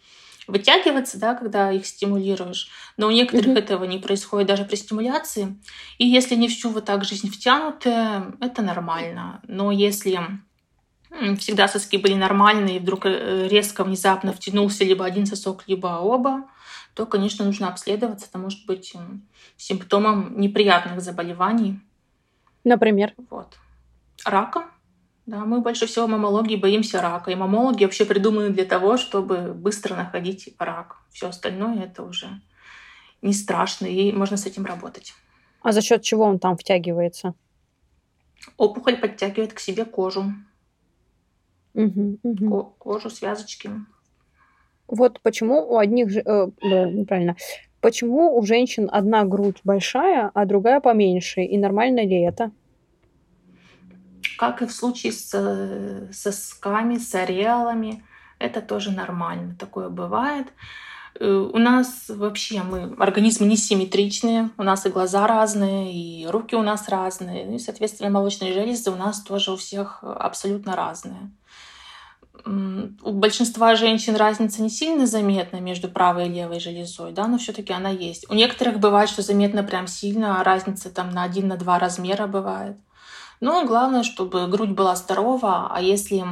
вытягиваться, 0.47 1.19
да, 1.19 1.35
когда 1.35 1.71
их 1.71 1.85
стимулируешь. 1.85 2.69
Но 2.95 3.07
у 3.07 3.11
некоторых 3.11 3.47
mm-hmm. 3.47 3.59
этого 3.59 3.83
не 3.83 3.99
происходит 3.99 4.47
даже 4.47 4.65
при 4.65 4.75
стимуляции. 4.75 5.57
И 5.97 6.07
если 6.07 6.35
не 6.35 6.47
всю 6.47 6.69
вот 6.69 6.85
так 6.85 7.03
жизнь 7.03 7.29
втянутая, 7.29 8.33
это 8.39 8.61
нормально. 8.61 9.41
Но 9.47 9.71
если 9.71 10.19
всегда 11.37 11.67
соски 11.67 11.97
были 11.97 12.13
нормальные, 12.13 12.77
и 12.77 12.79
вдруг 12.79 13.05
э, 13.05 13.47
резко, 13.47 13.83
внезапно 13.83 14.33
втянулся 14.33 14.83
либо 14.83 15.05
один 15.05 15.25
сосок, 15.25 15.63
либо 15.67 15.99
оба, 15.99 16.49
то, 16.93 17.05
конечно, 17.05 17.45
нужно 17.45 17.69
обследоваться. 17.69 18.27
Это 18.27 18.39
может 18.39 18.65
быть 18.65 18.93
симптомом 19.55 20.39
неприятных 20.39 21.01
заболеваний. 21.01 21.79
Например? 22.63 23.13
Вот. 23.29 23.57
Рака. 24.25 24.65
Да, 25.27 25.43
мы 25.43 25.59
больше 25.59 25.87
всего 25.87 26.07
мамологии 26.07 26.55
боимся 26.55 27.01
рака. 27.01 27.31
И 27.31 27.35
мамологи 27.35 27.83
вообще 27.83 28.05
придуманы 28.05 28.49
для 28.49 28.63
того, 28.63 28.95
чтобы 28.95 29.53
быстро 29.53 29.93
находить 29.93 30.55
рак. 30.57 30.95
Все 31.11 31.27
остальное 31.27 31.83
это 31.83 32.03
уже 32.03 32.27
не 33.21 33.33
страшно, 33.33 33.87
и 33.87 34.13
можно 34.13 34.37
с 34.37 34.45
этим 34.45 34.65
работать. 34.65 35.13
А 35.63 35.73
за 35.73 35.81
счет 35.81 36.01
чего 36.01 36.23
он 36.23 36.39
там 36.39 36.55
втягивается? 36.55 37.33
Опухоль 38.55 38.95
подтягивает 38.95 39.51
к 39.51 39.59
себе 39.59 39.83
кожу. 39.83 40.33
Угу, 41.73 42.19
угу. 42.23 42.75
Кожу, 42.77 43.09
связочки. 43.09 43.69
Вот 44.87 45.19
почему 45.21 45.59
у 45.67 45.77
одних... 45.77 46.15
Э, 46.15 46.47
да, 46.61 46.89
неправильно. 46.89 47.35
Почему 47.81 48.37
у 48.37 48.45
женщин 48.45 48.89
одна 48.89 49.25
грудь 49.25 49.59
большая, 49.65 50.31
а 50.33 50.45
другая 50.45 50.79
поменьше? 50.79 51.41
И 51.41 51.57
нормально 51.57 52.05
ли 52.05 52.21
это? 52.21 52.51
Как 54.37 54.61
и 54.61 54.65
в 54.65 54.71
случае 54.71 55.11
с 55.11 55.31
э, 55.33 56.07
сосками, 56.13 56.97
с 56.97 57.13
ареалами, 57.15 58.03
это 58.39 58.61
тоже 58.61 58.91
нормально. 58.91 59.55
Такое 59.59 59.89
бывает. 59.89 60.47
Э, 61.19 61.27
у 61.27 61.57
нас 61.57 62.05
вообще 62.07 62.61
мы 62.63 62.95
организмы 62.99 63.47
не 63.47 63.57
симметричные, 63.57 64.49
у 64.57 64.63
нас 64.63 64.85
и 64.85 64.89
глаза 64.89 65.27
разные, 65.27 65.93
и 65.93 66.27
руки 66.27 66.55
у 66.55 66.61
нас 66.61 66.87
разные, 66.89 67.45
ну 67.45 67.55
и, 67.55 67.59
соответственно, 67.59 68.09
молочные 68.09 68.53
железы 68.53 68.91
у 68.91 68.95
нас 68.95 69.21
тоже 69.21 69.51
у 69.51 69.57
всех 69.57 70.03
абсолютно 70.03 70.75
разные 70.75 71.31
у 72.45 73.11
большинства 73.11 73.75
женщин 73.75 74.15
разница 74.15 74.61
не 74.61 74.69
сильно 74.69 75.05
заметна 75.05 75.57
между 75.57 75.89
правой 75.89 76.27
и 76.27 76.33
левой 76.33 76.59
железой, 76.59 77.11
да, 77.11 77.27
но 77.27 77.37
все-таки 77.37 77.73
она 77.73 77.89
есть. 77.89 78.29
У 78.29 78.33
некоторых 78.33 78.79
бывает, 78.79 79.09
что 79.09 79.21
заметно 79.21 79.63
прям 79.63 79.87
сильно, 79.87 80.39
а 80.39 80.43
разница 80.43 80.89
там 80.89 81.11
на 81.11 81.23
один, 81.23 81.47
на 81.47 81.57
два 81.57 81.79
размера 81.79 82.27
бывает. 82.27 82.77
Но 83.39 83.65
главное, 83.65 84.03
чтобы 84.03 84.47
грудь 84.47 84.71
была 84.71 84.95
здорова, 84.95 85.69
а 85.71 85.81
если 85.81 86.23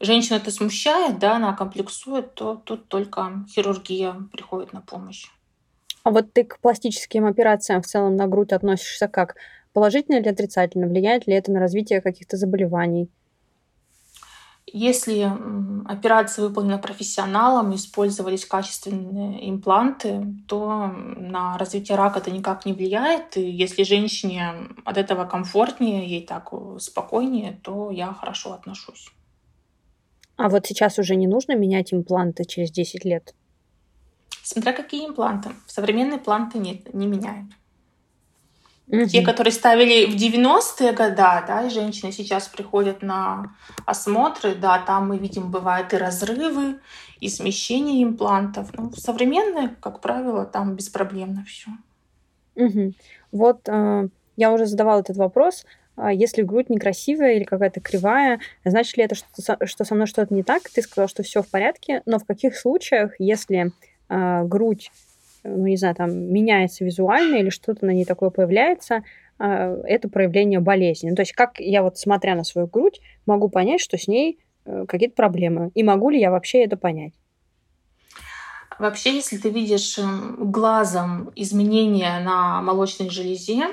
женщина 0.00 0.36
это 0.36 0.50
смущает, 0.50 1.18
да, 1.18 1.36
она 1.36 1.54
комплексует, 1.54 2.34
то 2.34 2.56
тут 2.64 2.88
только 2.88 3.44
хирургия 3.48 4.14
приходит 4.32 4.72
на 4.72 4.80
помощь. 4.80 5.26
А 6.02 6.10
вот 6.10 6.32
ты 6.32 6.44
к 6.44 6.58
пластическим 6.60 7.26
операциям 7.26 7.82
в 7.82 7.86
целом 7.86 8.16
на 8.16 8.26
грудь 8.26 8.52
относишься 8.52 9.08
как? 9.08 9.36
Положительно 9.72 10.16
или 10.16 10.28
отрицательно? 10.28 10.86
Влияет 10.86 11.26
ли 11.26 11.34
это 11.34 11.52
на 11.52 11.60
развитие 11.60 12.00
каких-то 12.00 12.36
заболеваний? 12.36 13.10
Если 14.72 15.30
операция 15.86 16.46
выполнена 16.46 16.78
профессионалом, 16.78 17.74
использовались 17.74 18.44
качественные 18.44 19.48
импланты, 19.48 20.26
то 20.46 20.86
на 20.86 21.56
развитие 21.58 21.96
рака 21.96 22.18
это 22.18 22.30
никак 22.30 22.66
не 22.66 22.72
влияет. 22.72 23.36
И 23.36 23.50
если 23.50 23.82
женщине 23.82 24.52
от 24.84 24.98
этого 24.98 25.24
комфортнее, 25.24 26.06
ей 26.06 26.26
так 26.26 26.52
спокойнее, 26.78 27.58
то 27.62 27.90
я 27.90 28.12
хорошо 28.12 28.52
отношусь. 28.52 29.10
А 30.36 30.48
вот 30.48 30.66
сейчас 30.66 30.98
уже 30.98 31.16
не 31.16 31.26
нужно 31.26 31.56
менять 31.56 31.92
импланты 31.92 32.44
через 32.44 32.70
10 32.70 33.04
лет? 33.04 33.34
Смотря 34.42 34.72
какие 34.72 35.06
импланты. 35.06 35.50
Современные 35.66 36.18
импланты 36.18 36.58
нет, 36.58 36.94
не 36.94 37.06
меняют. 37.06 37.46
Угу. 38.90 39.06
Те, 39.06 39.22
которые 39.22 39.52
ставили 39.52 40.06
в 40.06 40.16
90-е 40.16 40.92
годы, 40.92 41.14
да, 41.16 41.64
и 41.66 41.70
женщины 41.70 42.10
сейчас 42.10 42.48
приходят 42.48 43.02
на 43.02 43.54
осмотры, 43.84 44.54
да, 44.54 44.78
там 44.78 45.08
мы 45.08 45.18
видим, 45.18 45.50
бывают 45.50 45.92
и 45.92 45.98
разрывы, 45.98 46.80
и 47.20 47.28
смещение 47.28 48.02
имплантов. 48.02 48.70
Ну, 48.72 48.90
современные, 48.92 49.76
как 49.80 50.00
правило, 50.00 50.46
там 50.46 50.74
беспроблемно 50.74 51.44
все. 51.46 51.70
Угу. 52.54 52.92
Вот 53.32 53.68
э, 53.68 54.08
я 54.36 54.52
уже 54.52 54.66
задавала 54.66 55.00
этот 55.00 55.16
вопрос. 55.16 55.66
А 55.96 56.12
если 56.12 56.42
грудь 56.42 56.70
некрасивая 56.70 57.34
или 57.34 57.44
какая-то 57.44 57.80
кривая, 57.80 58.40
значит 58.64 58.96
ли 58.96 59.04
это, 59.04 59.16
что, 59.16 59.58
что 59.66 59.84
со 59.84 59.94
мной 59.94 60.06
что-то 60.06 60.32
не 60.32 60.44
так? 60.44 60.62
Ты 60.70 60.80
сказала, 60.80 61.08
что 61.08 61.22
все 61.22 61.42
в 61.42 61.48
порядке, 61.48 62.02
но 62.06 62.18
в 62.18 62.24
каких 62.24 62.56
случаях, 62.56 63.12
если 63.18 63.72
э, 64.08 64.44
грудь 64.44 64.90
ну, 65.56 65.66
не 65.66 65.76
знаю, 65.76 65.94
там, 65.94 66.10
меняется 66.10 66.84
визуально 66.84 67.36
или 67.36 67.50
что-то 67.50 67.86
на 67.86 67.90
ней 67.90 68.04
такое 68.04 68.30
появляется, 68.30 69.02
а, 69.38 69.76
это 69.84 70.08
проявление 70.08 70.60
болезни. 70.60 71.10
Ну, 71.10 71.16
то 71.16 71.22
есть 71.22 71.32
как 71.32 71.58
я 71.58 71.82
вот, 71.82 71.98
смотря 71.98 72.34
на 72.34 72.44
свою 72.44 72.66
грудь, 72.66 73.00
могу 73.26 73.48
понять, 73.48 73.80
что 73.80 73.96
с 73.96 74.08
ней 74.08 74.38
э, 74.64 74.84
какие-то 74.86 75.14
проблемы, 75.14 75.70
и 75.74 75.82
могу 75.82 76.10
ли 76.10 76.20
я 76.20 76.30
вообще 76.30 76.64
это 76.64 76.76
понять? 76.76 77.12
Вообще, 78.78 79.14
если 79.14 79.38
ты 79.38 79.50
видишь 79.50 79.98
эм, 79.98 80.50
глазом 80.52 81.32
изменения 81.34 82.20
на 82.20 82.62
молочной 82.62 83.10
железе, 83.10 83.66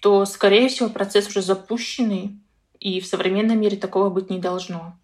то, 0.00 0.24
скорее 0.24 0.68
всего, 0.68 0.88
процесс 0.88 1.28
уже 1.28 1.40
запущенный, 1.40 2.36
и 2.80 3.00
в 3.00 3.06
современном 3.06 3.60
мире 3.60 3.76
такого 3.76 4.10
быть 4.10 4.30
не 4.30 4.38
должно. 4.38 4.96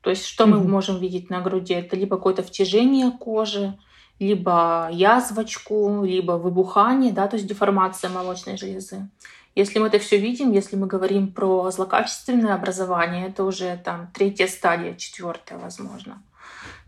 То 0.00 0.10
есть, 0.10 0.24
что 0.24 0.44
mm-hmm. 0.44 0.48
мы 0.48 0.66
можем 0.66 0.98
видеть 0.98 1.28
на 1.28 1.40
груди? 1.40 1.74
Это 1.74 1.94
либо 1.94 2.16
какое-то 2.16 2.42
втяжение 2.42 3.10
кожи, 3.10 3.78
либо 4.20 4.88
язвочку, 4.92 6.04
либо 6.04 6.32
выбухание, 6.32 7.10
да, 7.10 7.26
то 7.26 7.36
есть 7.36 7.48
деформация 7.48 8.10
молочной 8.10 8.56
железы. 8.56 9.08
Если 9.56 9.80
мы 9.80 9.88
это 9.88 9.98
все 9.98 10.18
видим, 10.18 10.52
если 10.52 10.76
мы 10.76 10.86
говорим 10.86 11.32
про 11.32 11.70
злокачественное 11.70 12.54
образование, 12.54 13.28
это 13.28 13.44
уже 13.44 13.76
там 13.84 14.10
третья 14.14 14.46
стадия, 14.46 14.94
четвертая, 14.94 15.58
возможно. 15.58 16.22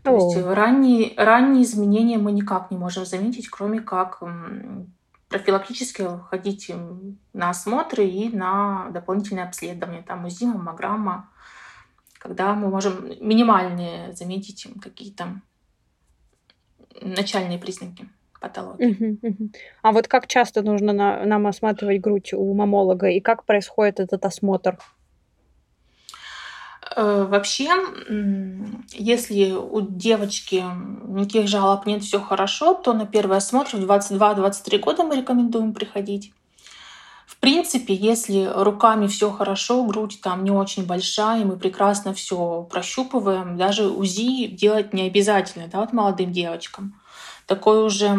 То 0.03 0.11
О. 0.11 0.15
есть 0.15 0.45
ранние, 0.45 1.13
ранние 1.17 1.63
изменения 1.63 2.17
мы 2.17 2.31
никак 2.31 2.71
не 2.71 2.77
можем 2.77 3.05
заметить, 3.05 3.49
кроме 3.49 3.81
как 3.81 4.21
профилактически 5.27 6.07
ходить 6.29 6.71
на 7.33 7.49
осмотры 7.49 8.05
и 8.05 8.29
на 8.29 8.89
дополнительное 8.91 9.45
обследование, 9.45 10.03
там 10.03 10.25
УЗИ, 10.25 10.45
маммограмма, 10.45 11.29
когда 12.19 12.53
мы 12.53 12.69
можем 12.69 13.09
минимальные 13.19 14.13
заметить 14.13 14.67
какие-то 14.81 15.41
начальные 17.01 17.59
признаки 17.59 18.07
патологии. 18.39 19.19
А 19.81 19.91
вот 19.91 20.07
как 20.07 20.27
часто 20.27 20.61
нужно 20.61 20.93
на, 20.93 21.25
нам 21.25 21.47
осматривать 21.47 22.01
грудь 22.01 22.33
у 22.33 22.53
мамолога 22.53 23.07
и 23.09 23.21
как 23.21 23.45
происходит 23.45 23.99
этот 23.99 24.25
осмотр? 24.25 24.77
Э, 26.95 27.25
вообще, 27.27 27.69
если 28.91 29.51
у 29.51 29.81
девочки 29.81 30.63
никаких 31.07 31.47
жалоб 31.47 31.85
нет, 31.85 32.03
все 32.03 32.19
хорошо, 32.19 32.73
то 32.73 32.93
на 32.93 33.05
первый 33.05 33.37
осмотр 33.37 33.77
в 33.77 33.89
22-23 33.89 34.79
года 34.79 35.03
мы 35.03 35.17
рекомендуем 35.17 35.73
приходить. 35.73 36.33
Принципе, 37.43 37.93
если 37.93 38.49
руками 38.55 39.07
все 39.07 39.29
хорошо, 39.29 39.83
грудь 39.83 40.21
там 40.21 40.45
не 40.45 40.51
очень 40.51 40.85
большая, 40.85 41.43
мы 41.43 41.57
прекрасно 41.57 42.13
все 42.13 42.65
прощупываем, 42.71 43.57
даже 43.57 43.89
УЗИ 43.89 44.47
делать 44.47 44.93
не 44.93 45.01
обязательно, 45.07 45.67
да, 45.67 45.81
вот 45.81 45.91
молодым 45.91 46.31
девочкам. 46.31 46.97
Такой 47.45 47.85
уже 47.85 48.17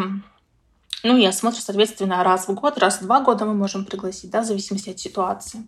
ну 1.01 1.17
и 1.17 1.25
осмотр, 1.25 1.57
соответственно, 1.57 2.23
раз 2.23 2.47
в 2.47 2.53
год, 2.53 2.77
раз 2.77 3.01
в 3.01 3.05
два 3.05 3.19
года 3.19 3.45
мы 3.45 3.55
можем 3.55 3.83
пригласить, 3.85 4.29
да, 4.29 4.41
в 4.41 4.45
зависимости 4.45 4.91
от 4.91 4.99
ситуации. 4.99 5.65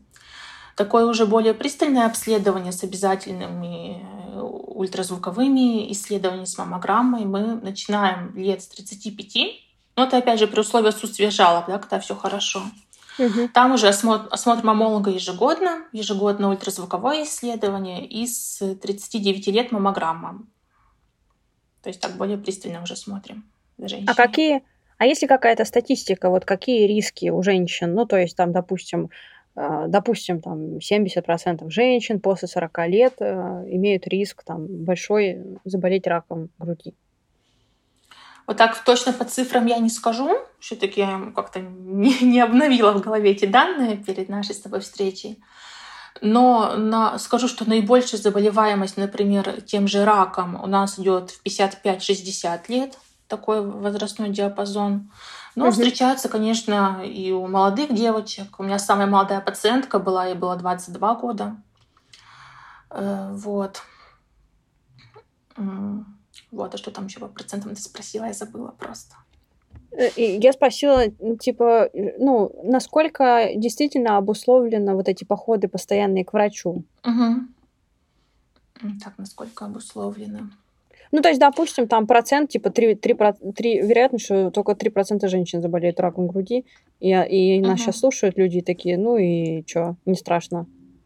Такое 0.75 1.07
уже 1.07 1.25
более 1.25 1.55
пристальное 1.55 2.05
обследование 2.05 2.71
с 2.71 2.83
обязательными 2.83 4.03
э, 4.35 4.39
ультразвуковыми 4.39 5.91
исследованиями 5.91 6.45
с 6.45 6.59
маммограммой 6.59 7.25
мы 7.25 7.55
начинаем 7.55 8.35
лет 8.35 8.61
с 8.61 8.67
35 8.67 9.35
Но 9.95 10.03
это 10.03 10.17
опять 10.17 10.37
же 10.37 10.45
при 10.45 10.59
условии 10.59 10.89
отсутствия 10.89 11.31
жалоб, 11.31 11.65
да, 11.67 11.79
когда 11.79 11.99
все 11.99 12.13
хорошо. 12.13 12.61
Угу. 13.19 13.49
Там 13.53 13.73
уже 13.73 13.87
осмотр, 13.87 14.27
осмотр 14.31 14.63
мамолога 14.63 15.09
ежегодно, 15.09 15.85
ежегодно 15.91 16.49
ультразвуковое 16.49 17.23
исследование 17.23 18.05
и 18.05 18.27
с 18.27 18.59
39 18.75 19.47
лет 19.47 19.71
маммограмма. 19.71 20.45
То 21.81 21.89
есть 21.89 22.01
так 22.01 22.17
более 22.17 22.37
пристально 22.37 22.83
уже 22.83 22.95
смотрим. 22.95 23.45
А 24.07 24.15
какие, 24.15 24.63
а 24.97 25.05
есть 25.05 25.21
ли 25.21 25.27
какая-то 25.27 25.65
статистика, 25.65 26.29
вот 26.29 26.45
какие 26.45 26.87
риски 26.87 27.29
у 27.29 27.41
женщин? 27.43 27.93
Ну, 27.93 28.05
то 28.05 28.17
есть 28.17 28.35
там, 28.35 28.51
допустим, 28.51 29.09
э, 29.55 29.85
допустим, 29.87 30.41
там 30.41 30.77
70% 30.77 31.69
женщин 31.69 32.19
после 32.19 32.47
40 32.47 32.87
лет 32.87 33.13
э, 33.19 33.65
имеют 33.69 34.07
риск 34.07 34.43
там 34.43 34.65
большой 34.67 35.59
заболеть 35.63 36.07
раком 36.07 36.49
груди. 36.57 36.93
Вот 38.47 38.55
так 38.55 38.81
точно 38.83 39.11
по 39.11 39.25
цифрам 39.25 39.65
я 39.65 39.77
не 39.77 39.89
скажу. 39.89 40.37
Все-таки 40.59 41.05
как-то 41.35 41.59
не, 41.59 42.17
не 42.21 42.39
обновила 42.39 42.93
в 42.93 43.01
голове 43.01 43.31
эти 43.31 43.45
данные 43.45 43.97
перед 43.97 44.29
нашей 44.29 44.55
с 44.55 44.61
тобой 44.61 44.79
встречей. 44.79 45.43
Но 46.21 46.75
на, 46.77 47.19
скажу, 47.19 47.47
что 47.47 47.69
наибольшая 47.69 48.19
заболеваемость, 48.19 48.97
например, 48.97 49.61
тем 49.61 49.87
же 49.87 50.05
раком 50.05 50.61
у 50.63 50.65
нас 50.65 50.97
идет 50.97 51.31
в 51.31 51.45
55-60 51.45 52.61
лет, 52.69 52.97
такой 53.27 53.61
возрастной 53.61 54.29
диапазон. 54.29 55.11
Но 55.55 55.65
угу. 55.65 55.73
встречаются, 55.73 56.29
конечно, 56.29 57.03
и 57.03 57.31
у 57.31 57.47
молодых 57.47 57.93
девочек. 57.93 58.59
У 58.59 58.63
меня 58.63 58.79
самая 58.79 59.07
молодая 59.07 59.41
пациентка 59.41 59.99
была, 59.99 60.27
ей 60.27 60.35
было 60.35 60.55
22 60.55 61.15
года. 61.15 61.57
Э, 62.89 63.29
вот. 63.33 63.83
Вот, 66.51 66.73
а 66.73 66.77
что 66.77 66.91
там 66.91 67.07
еще 67.07 67.19
по 67.19 67.27
процентам 67.27 67.75
ты 67.75 67.81
спросила, 67.81 68.25
я 68.25 68.33
забыла 68.33 68.73
просто. 68.77 69.15
Э, 69.91 70.09
я 70.15 70.53
спросила, 70.53 71.07
типа, 71.39 71.89
ну, 72.17 72.51
насколько 72.63 73.51
действительно 73.55 74.17
обусловлены 74.17 74.95
вот 74.95 75.07
эти 75.07 75.23
походы 75.23 75.67
постоянные 75.67 76.23
к 76.23 76.33
врачу? 76.33 76.83
Угу. 77.03 78.89
Так, 79.03 79.17
насколько 79.17 79.65
обусловлены? 79.65 80.49
Ну, 81.11 81.21
то 81.21 81.29
есть, 81.29 81.39
допустим, 81.39 81.87
там 81.87 82.05
процент, 82.05 82.49
типа, 82.49 82.69
3, 82.69 82.95
3, 82.95 83.15
3 83.55 83.81
вероятно, 83.81 84.19
что 84.19 84.51
только 84.51 84.73
3% 84.73 85.27
женщин 85.27 85.61
заболеют 85.61 85.99
раком 85.99 86.27
груди, 86.27 86.65
и, 86.99 87.09
и 87.09 87.61
нас 87.61 87.71
угу. 87.71 87.77
сейчас 87.77 87.99
слушают 87.99 88.37
люди 88.37 88.61
такие, 88.61 88.97
ну 88.97 89.17
и 89.17 89.63
что, 89.65 89.95
не 90.05 90.15
страшно, 90.15 90.65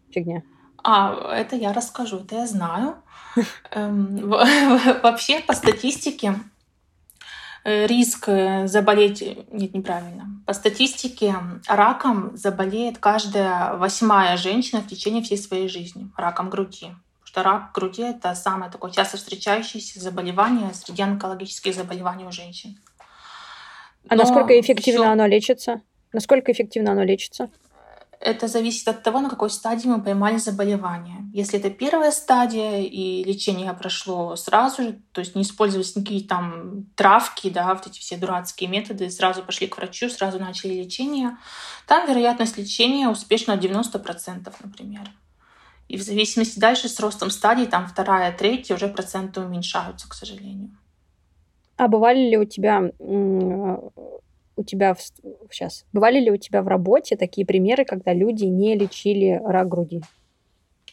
фигня. 0.09 0.43
А, 0.83 1.33
это 1.33 1.55
я 1.55 1.73
расскажу, 1.73 2.19
это 2.19 2.35
я 2.35 2.47
знаю. 2.47 2.95
Эм, 3.71 4.29
вообще, 4.29 5.39
по 5.41 5.53
статистике, 5.53 6.35
э, 7.63 7.87
риск 7.87 8.27
э, 8.27 8.67
заболеть... 8.67 9.21
Нет, 9.51 9.73
неправильно. 9.73 10.27
По 10.45 10.53
статистике, 10.53 11.35
раком 11.67 12.35
заболеет 12.35 12.97
каждая 12.97 13.75
восьмая 13.75 14.37
женщина 14.37 14.81
в 14.81 14.87
течение 14.87 15.23
всей 15.23 15.37
своей 15.37 15.67
жизни. 15.67 16.09
Раком 16.17 16.49
груди. 16.49 16.87
Потому 16.87 17.25
что 17.25 17.43
рак 17.43 17.71
груди— 17.73 18.01
это 18.03 18.35
самое 18.35 18.71
такое 18.71 18.91
часто 18.91 19.17
встречающееся 19.17 19.99
заболевание 19.99 20.73
среди 20.73 21.03
онкологических 21.03 21.73
заболеваний 21.73 22.25
у 22.25 22.31
женщин. 22.31 22.77
А 24.09 24.15
Но 24.15 24.23
насколько 24.23 24.59
эффективно 24.59 25.03
еще... 25.03 25.11
оно 25.11 25.27
лечится? 25.27 25.81
Насколько 26.11 26.51
эффективно 26.51 26.91
оно 26.91 27.03
лечится? 27.03 27.49
Это 28.21 28.47
зависит 28.47 28.87
от 28.87 29.03
того, 29.03 29.19
на 29.19 29.29
какой 29.29 29.49
стадии 29.49 29.87
мы 29.87 30.01
поймали 30.01 30.37
заболевание. 30.37 31.17
Если 31.33 31.59
это 31.59 31.71
первая 31.71 32.11
стадия 32.11 32.81
и 32.81 33.23
лечение 33.23 33.73
прошло 33.73 34.35
сразу 34.35 34.83
же, 34.83 34.99
то 35.11 35.21
есть 35.21 35.35
не 35.35 35.41
использовались 35.41 35.95
никакие 35.95 36.27
там 36.27 36.85
травки, 36.95 37.49
да, 37.49 37.73
вот 37.73 37.87
эти 37.87 37.99
все 37.99 38.17
дурацкие 38.17 38.69
методы, 38.69 39.09
сразу 39.09 39.41
пошли 39.43 39.67
к 39.67 39.77
врачу, 39.77 40.07
сразу 40.09 40.39
начали 40.39 40.73
лечение, 40.73 41.37
там 41.87 42.07
вероятность 42.07 42.57
лечения 42.57 43.09
успешна 43.09 43.53
90%, 43.53 44.53
например. 44.63 45.09
И 45.87 45.97
в 45.97 46.03
зависимости 46.03 46.59
дальше 46.59 46.87
с 46.89 46.99
ростом 46.99 47.31
стадий, 47.31 47.65
там 47.65 47.87
вторая, 47.87 48.31
третья, 48.31 48.75
уже 48.75 48.87
проценты 48.87 49.41
уменьшаются, 49.41 50.07
к 50.07 50.13
сожалению. 50.13 50.69
А 51.75 51.87
бывали 51.87 52.29
ли 52.29 52.37
у 52.37 52.45
тебя 52.45 52.91
у 54.61 54.63
тебя 54.63 54.93
в, 54.93 55.01
сейчас 55.51 55.85
бывали 55.93 56.19
ли 56.19 56.31
у 56.31 56.37
тебя 56.37 56.61
в 56.61 56.67
работе 56.67 57.17
такие 57.17 57.45
примеры, 57.45 57.85
когда 57.85 58.13
люди 58.13 58.45
не 58.45 58.75
лечили 58.75 59.41
рак 59.43 59.67
груди? 59.67 60.01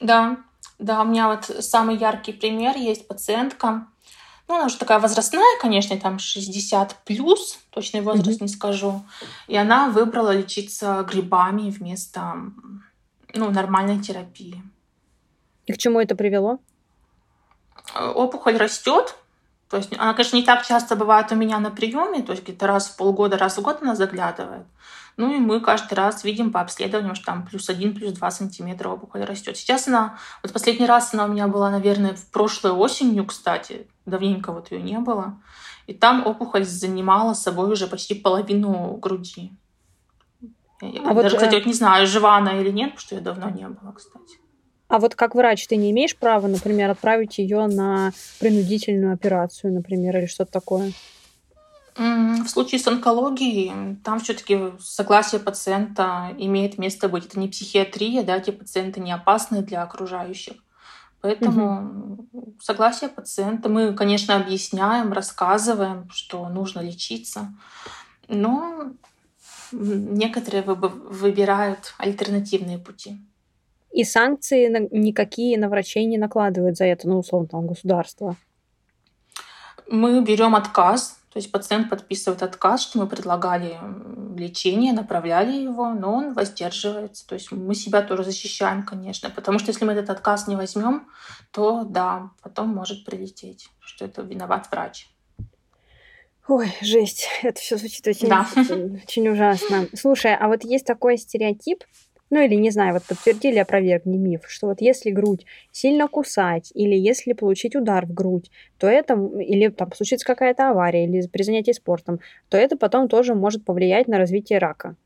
Да, 0.00 0.38
да, 0.78 1.02
у 1.02 1.04
меня 1.04 1.28
вот 1.28 1.44
самый 1.64 1.96
яркий 1.96 2.32
пример 2.32 2.76
есть 2.76 3.08
пациентка. 3.08 3.86
Ну, 4.48 4.54
она 4.54 4.66
уже 4.66 4.78
такая 4.78 4.98
возрастная, 4.98 5.58
конечно, 5.60 5.98
там 5.98 6.18
60 6.18 6.96
плюс, 7.04 7.58
точный 7.70 8.00
возраст 8.00 8.40
mm-hmm. 8.40 8.44
не 8.44 8.48
скажу. 8.48 9.02
И 9.46 9.56
она 9.56 9.90
выбрала 9.90 10.34
лечиться 10.34 11.06
грибами 11.08 11.70
вместо 11.70 12.34
ну, 13.34 13.50
нормальной 13.50 14.00
терапии. 14.00 14.62
И 15.66 15.72
к 15.72 15.78
чему 15.78 16.00
это 16.00 16.16
привело? 16.16 16.58
Опухоль 17.94 18.56
растет, 18.56 19.16
то 19.68 19.76
есть 19.76 19.92
она, 19.98 20.14
конечно, 20.14 20.36
не 20.36 20.42
так 20.42 20.64
часто 20.66 20.96
бывает 20.96 21.30
у 21.30 21.34
меня 21.34 21.58
на 21.58 21.70
приеме, 21.70 22.22
то 22.22 22.32
есть 22.32 22.42
где-то 22.44 22.66
раз 22.66 22.88
в 22.88 22.96
полгода, 22.96 23.36
раз 23.36 23.58
в 23.58 23.62
год 23.62 23.78
она 23.82 23.94
заглядывает. 23.94 24.66
Ну 25.18 25.34
и 25.34 25.38
мы 25.38 25.60
каждый 25.60 25.94
раз 25.94 26.24
видим 26.24 26.52
по 26.52 26.60
обследованиям, 26.60 27.16
что 27.16 27.26
там 27.26 27.44
плюс 27.44 27.68
один, 27.68 27.94
плюс 27.94 28.12
два 28.12 28.30
сантиметра 28.30 28.88
опухоль 28.88 29.24
растет. 29.24 29.56
Сейчас 29.56 29.88
она, 29.88 30.16
вот 30.42 30.52
последний 30.52 30.86
раз 30.86 31.12
она 31.12 31.24
у 31.24 31.28
меня 31.28 31.48
была, 31.48 31.70
наверное, 31.70 32.14
в 32.14 32.30
прошлой 32.30 32.70
осенью, 32.70 33.26
кстати, 33.26 33.88
давненько 34.06 34.52
вот 34.52 34.70
ее 34.70 34.80
не 34.80 34.98
было. 34.98 35.40
И 35.86 35.94
там 35.94 36.26
опухоль 36.26 36.64
занимала 36.64 37.34
собой 37.34 37.72
уже 37.72 37.88
почти 37.88 38.14
половину 38.14 38.96
груди. 38.96 39.52
Я 40.80 41.00
а 41.10 41.14
даже, 41.14 41.14
вот, 41.14 41.32
кстати, 41.32 41.54
э, 41.54 41.58
вот 41.58 41.66
не 41.66 41.72
знаю, 41.74 42.06
жива 42.06 42.36
она 42.36 42.60
или 42.60 42.70
нет, 42.70 42.90
потому 42.90 43.00
что 43.00 43.14
ее 43.16 43.20
давно 43.20 43.50
не 43.50 43.66
было, 43.66 43.92
кстати. 43.92 44.38
А 44.88 44.98
вот 44.98 45.14
как 45.14 45.34
врач 45.34 45.66
ты 45.66 45.76
не 45.76 45.90
имеешь 45.90 46.16
права, 46.16 46.46
например, 46.46 46.90
отправить 46.90 47.38
ее 47.38 47.66
на 47.66 48.12
принудительную 48.40 49.12
операцию, 49.12 49.72
например, 49.72 50.16
или 50.16 50.26
что-то 50.26 50.52
такое? 50.52 50.92
В 51.94 52.46
случае 52.46 52.78
с 52.78 52.86
онкологией, 52.86 53.96
там 54.04 54.20
все-таки 54.20 54.58
согласие 54.78 55.40
пациента 55.40 56.34
имеет 56.38 56.78
место 56.78 57.08
быть. 57.08 57.26
Это 57.26 57.38
не 57.38 57.48
психиатрия, 57.48 58.22
да, 58.22 58.36
эти 58.36 58.50
пациенты 58.50 59.00
не 59.00 59.12
опасны 59.12 59.62
для 59.62 59.82
окружающих. 59.82 60.54
Поэтому 61.20 62.28
угу. 62.32 62.54
согласие 62.60 63.10
пациента 63.10 63.68
мы, 63.68 63.92
конечно, 63.92 64.36
объясняем, 64.36 65.12
рассказываем, 65.12 66.08
что 66.10 66.48
нужно 66.48 66.80
лечиться, 66.80 67.52
но 68.28 68.92
некоторые 69.72 70.62
выбирают 70.62 71.94
альтернативные 71.98 72.78
пути. 72.78 73.18
И 73.92 74.04
санкции 74.04 74.88
никакие 74.90 75.58
на 75.58 75.68
врачей 75.68 76.04
не 76.04 76.18
накладывают 76.18 76.76
за 76.76 76.84
это, 76.84 77.08
ну, 77.08 77.18
условно, 77.18 77.48
там, 77.48 77.66
государство. 77.66 78.36
Мы 79.86 80.22
берем 80.22 80.54
отказ, 80.54 81.18
то 81.32 81.38
есть 81.38 81.50
пациент 81.50 81.88
подписывает 81.88 82.42
отказ, 82.42 82.82
что 82.82 82.98
мы 82.98 83.06
предлагали 83.06 83.78
лечение, 84.36 84.92
направляли 84.92 85.52
его, 85.52 85.92
но 85.94 86.14
он 86.14 86.32
воздерживается. 86.34 87.26
То 87.26 87.34
есть 87.34 87.52
мы 87.52 87.74
себя 87.74 88.02
тоже 88.02 88.24
защищаем, 88.24 88.84
конечно, 88.84 89.30
потому 89.30 89.58
что 89.58 89.70
если 89.70 89.84
мы 89.84 89.92
этот 89.92 90.10
отказ 90.10 90.46
не 90.48 90.56
возьмем, 90.56 91.08
то 91.50 91.84
да, 91.84 92.30
потом 92.42 92.68
может 92.68 93.04
прилететь, 93.04 93.70
что 93.80 94.04
это 94.04 94.22
виноват 94.22 94.68
врач. 94.70 95.08
Ой, 96.48 96.72
жесть, 96.80 97.28
это 97.42 97.60
все 97.60 97.76
звучит 97.76 98.06
очень, 98.06 98.28
да. 98.28 98.46
очень 99.04 99.28
ужасно. 99.28 99.86
Слушай, 99.94 100.34
а 100.34 100.48
вот 100.48 100.64
есть 100.64 100.86
такой 100.86 101.18
стереотип, 101.18 101.84
ну 102.30 102.40
или, 102.40 102.54
не 102.54 102.70
знаю, 102.70 102.94
вот 102.94 103.04
подтвердили, 103.04 103.58
опровергни 103.58 104.16
миф, 104.16 104.42
что 104.48 104.66
вот 104.66 104.80
если 104.80 105.10
грудь 105.10 105.46
сильно 105.72 106.08
кусать 106.08 106.70
или 106.74 106.94
если 106.94 107.32
получить 107.32 107.76
удар 107.76 108.06
в 108.06 108.12
грудь, 108.12 108.50
то 108.78 108.86
это, 108.86 109.14
или 109.14 109.68
там 109.68 109.92
случится 109.94 110.26
какая-то 110.26 110.70
авария, 110.70 111.04
или 111.04 111.26
при 111.26 111.42
занятии 111.42 111.72
спортом, 111.72 112.20
то 112.48 112.56
это 112.56 112.76
потом 112.76 113.08
тоже 113.08 113.34
может 113.34 113.64
повлиять 113.64 114.08
на 114.08 114.18
развитие 114.18 114.58
рака. 114.58 114.96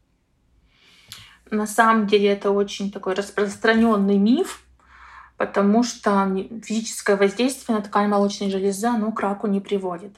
На 1.51 1.67
самом 1.67 2.07
деле 2.07 2.31
это 2.31 2.51
очень 2.51 2.91
такой 2.91 3.15
распространенный 3.15 4.17
миф, 4.17 4.65
потому 5.37 5.83
что 5.83 6.35
физическое 6.65 7.17
воздействие 7.17 7.77
на 7.77 7.85
ткань 7.85 8.09
молочной 8.09 8.51
железы 8.51 8.87
оно 8.87 9.13
к 9.13 9.21
раку 9.21 9.47
не 9.47 9.61
приводит. 9.61 10.13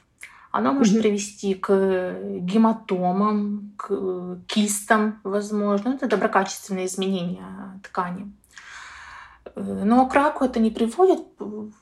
Оно 0.57 0.71
может 0.71 0.95
mm-hmm. 0.95 1.01
привести 1.01 1.53
к 1.53 2.17
гематомам, 2.39 3.73
к 3.75 4.39
кистам, 4.47 5.19
возможно. 5.25 5.89
Это 5.89 6.07
доброкачественные 6.07 6.85
изменения 6.85 7.77
ткани. 7.83 8.31
Но 9.53 10.07
к 10.07 10.13
раку 10.13 10.45
это 10.45 10.61
не 10.61 10.71
приводит. 10.71 11.19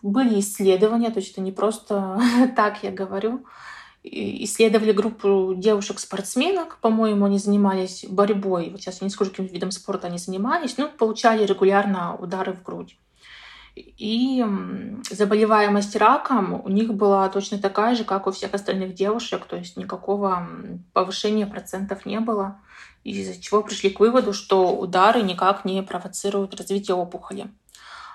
Были 0.01 0.39
исследования, 0.39 1.11
то 1.11 1.19
есть 1.19 1.33
это 1.33 1.41
не 1.41 1.51
просто 1.51 2.19
так 2.55 2.81
я 2.81 2.89
говорю. 2.89 3.45
Исследовали 4.01 4.91
группу 4.91 5.53
девушек-спортсменок, 5.55 6.79
по-моему, 6.81 7.25
они 7.25 7.37
занимались 7.37 8.07
борьбой. 8.09 8.71
Вот 8.71 8.81
сейчас 8.81 9.01
я 9.01 9.05
не 9.05 9.11
скажу, 9.11 9.29
каким 9.29 9.45
видом 9.45 9.69
спорта 9.69 10.07
они 10.07 10.17
занимались, 10.17 10.77
но 10.77 10.89
получали 10.89 11.45
регулярно 11.45 12.15
удары 12.15 12.53
в 12.53 12.63
грудь. 12.63 12.97
И 13.75 14.45
заболеваемость 15.09 15.95
раком 15.95 16.61
у 16.63 16.69
них 16.69 16.93
была 16.93 17.27
точно 17.29 17.57
такая 17.57 17.95
же, 17.95 18.03
как 18.03 18.27
у 18.27 18.31
всех 18.31 18.53
остальных 18.53 18.93
девушек, 18.93 19.45
то 19.45 19.55
есть 19.55 19.77
никакого 19.77 20.47
повышения 20.93 21.47
процентов 21.47 22.05
не 22.05 22.19
было, 22.19 22.59
из-за 23.03 23.41
чего 23.41 23.63
пришли 23.63 23.89
к 23.89 23.99
выводу, 23.99 24.31
что 24.31 24.75
удары 24.75 25.23
никак 25.23 25.65
не 25.65 25.81
провоцируют 25.81 26.55
развитие 26.55 26.95
опухоли. 26.95 27.47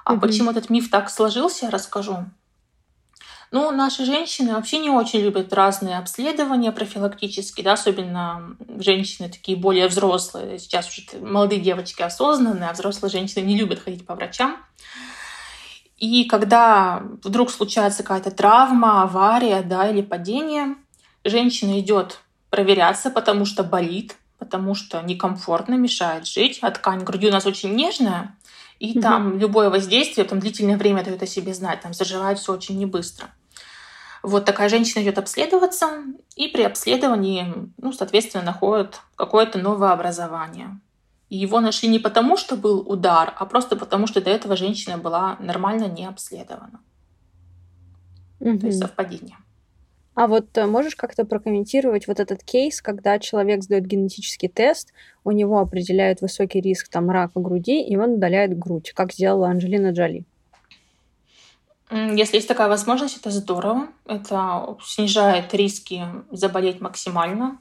А 0.05 0.13
угу. 0.13 0.21
почему 0.21 0.53
этот 0.53 0.71
миф 0.71 0.91
так 0.91 1.11
сложился, 1.11 1.71
расскажу. 1.71 2.27
Ну, 3.51 3.71
наши 3.71 4.05
женщины 4.05 4.55
вообще 4.55 4.79
не 4.79 4.91
очень 4.91 5.21
любят 5.21 5.53
разные 5.53 5.99
обследования 5.99 6.71
профилактические, 6.71 7.65
да, 7.65 7.73
особенно 7.73 8.57
женщины 8.79 9.29
такие 9.29 9.57
более 9.57 9.89
взрослые. 9.89 10.59
Сейчас 10.59 10.89
уже 10.89 11.03
молодые 11.21 11.61
девочки 11.61 12.03
осознанные, 12.03 12.69
а 12.69 12.73
взрослые 12.75 13.11
женщины 13.11 13.45
не 13.45 13.57
любят 13.57 13.81
ходить 13.81 14.07
по 14.07 14.15
врачам. 14.15 14.59
И 15.99 16.25
когда 16.25 17.03
вдруг 17.25 17.51
случается 17.51 18.03
какая-то 18.03 18.31
травма, 18.31 19.03
авария, 19.03 19.63
да, 19.63 19.91
или 19.91 20.01
падение, 20.01 20.77
женщина 21.25 21.81
идет 21.81 22.21
проверяться, 22.51 23.11
потому 23.11 23.45
что 23.45 23.65
болит, 23.65 24.17
потому 24.39 24.75
что 24.75 25.03
некомфортно, 25.03 25.75
мешает 25.75 26.27
жить, 26.27 26.61
а 26.63 26.71
ткань 26.71 27.03
груди 27.03 27.29
у 27.29 27.33
нас 27.33 27.47
очень 27.47 27.75
нежная, 27.75 28.37
и 28.79 28.93
угу. 28.93 29.01
там 29.01 29.39
любое 29.39 29.71
воздействие, 29.71 30.27
там 30.27 30.39
длительное 30.39 30.77
время 30.77 31.05
дает 31.05 31.23
о 31.23 31.27
себе 31.27 31.53
знать, 31.53 31.81
там 31.81 31.93
заживает 31.93 32.39
все 32.39 32.53
очень 32.53 32.79
небыстро. 32.79 33.29
Вот 34.23 34.45
такая 34.45 34.69
женщина 34.69 35.03
идет 35.03 35.19
обследоваться, 35.19 36.05
и 36.37 36.49
при 36.49 36.63
обследовании, 36.63 37.71
ну, 37.77 37.93
соответственно, 37.93 38.45
находят 38.45 39.01
какое-то 39.17 39.59
новое 39.59 39.91
образование. 39.91 40.81
Его 41.31 41.61
нашли 41.61 41.89
не 41.89 41.99
потому, 41.99 42.37
что 42.37 42.57
был 42.57 42.81
удар, 42.81 43.35
а 43.37 43.45
просто 43.45 43.77
потому, 43.77 44.07
что 44.07 44.21
до 44.21 44.31
этого 44.31 44.57
женщина 44.57 44.97
была 44.97 45.37
нормально 45.41 45.85
не 45.85 46.07
обследована. 46.07 46.81
Угу. 48.41 48.59
То 48.59 48.67
есть 48.67 48.79
совпадение. 48.79 49.37
А 50.15 50.27
вот 50.27 50.57
э, 50.59 50.67
можешь 50.67 50.97
как-то 50.97 51.25
прокомментировать 51.25 52.09
вот 52.09 52.19
этот 52.19 52.43
кейс, 52.43 52.83
когда 52.83 53.21
человек 53.21 53.63
сдает 53.63 53.87
генетический 53.87 54.49
тест, 54.49 54.93
у 55.23 55.31
него 55.31 55.61
определяют 55.61 56.23
высокий 56.23 56.61
риск 56.61 56.89
там 56.89 57.09
рака 57.11 57.39
груди, 57.39 57.83
и 57.83 57.97
он 57.97 58.15
удаляет 58.15 58.59
грудь, 58.59 58.93
как 58.97 59.13
сделала 59.13 59.49
Анджелина 59.49 59.93
Джоли? 59.93 60.25
Если 61.91 62.37
есть 62.37 62.49
такая 62.49 62.69
возможность, 62.69 63.17
это 63.17 63.31
здорово. 63.31 63.89
Это 64.07 64.77
снижает 64.83 65.55
риски 65.55 66.05
заболеть 66.31 66.81
максимально. 66.81 67.61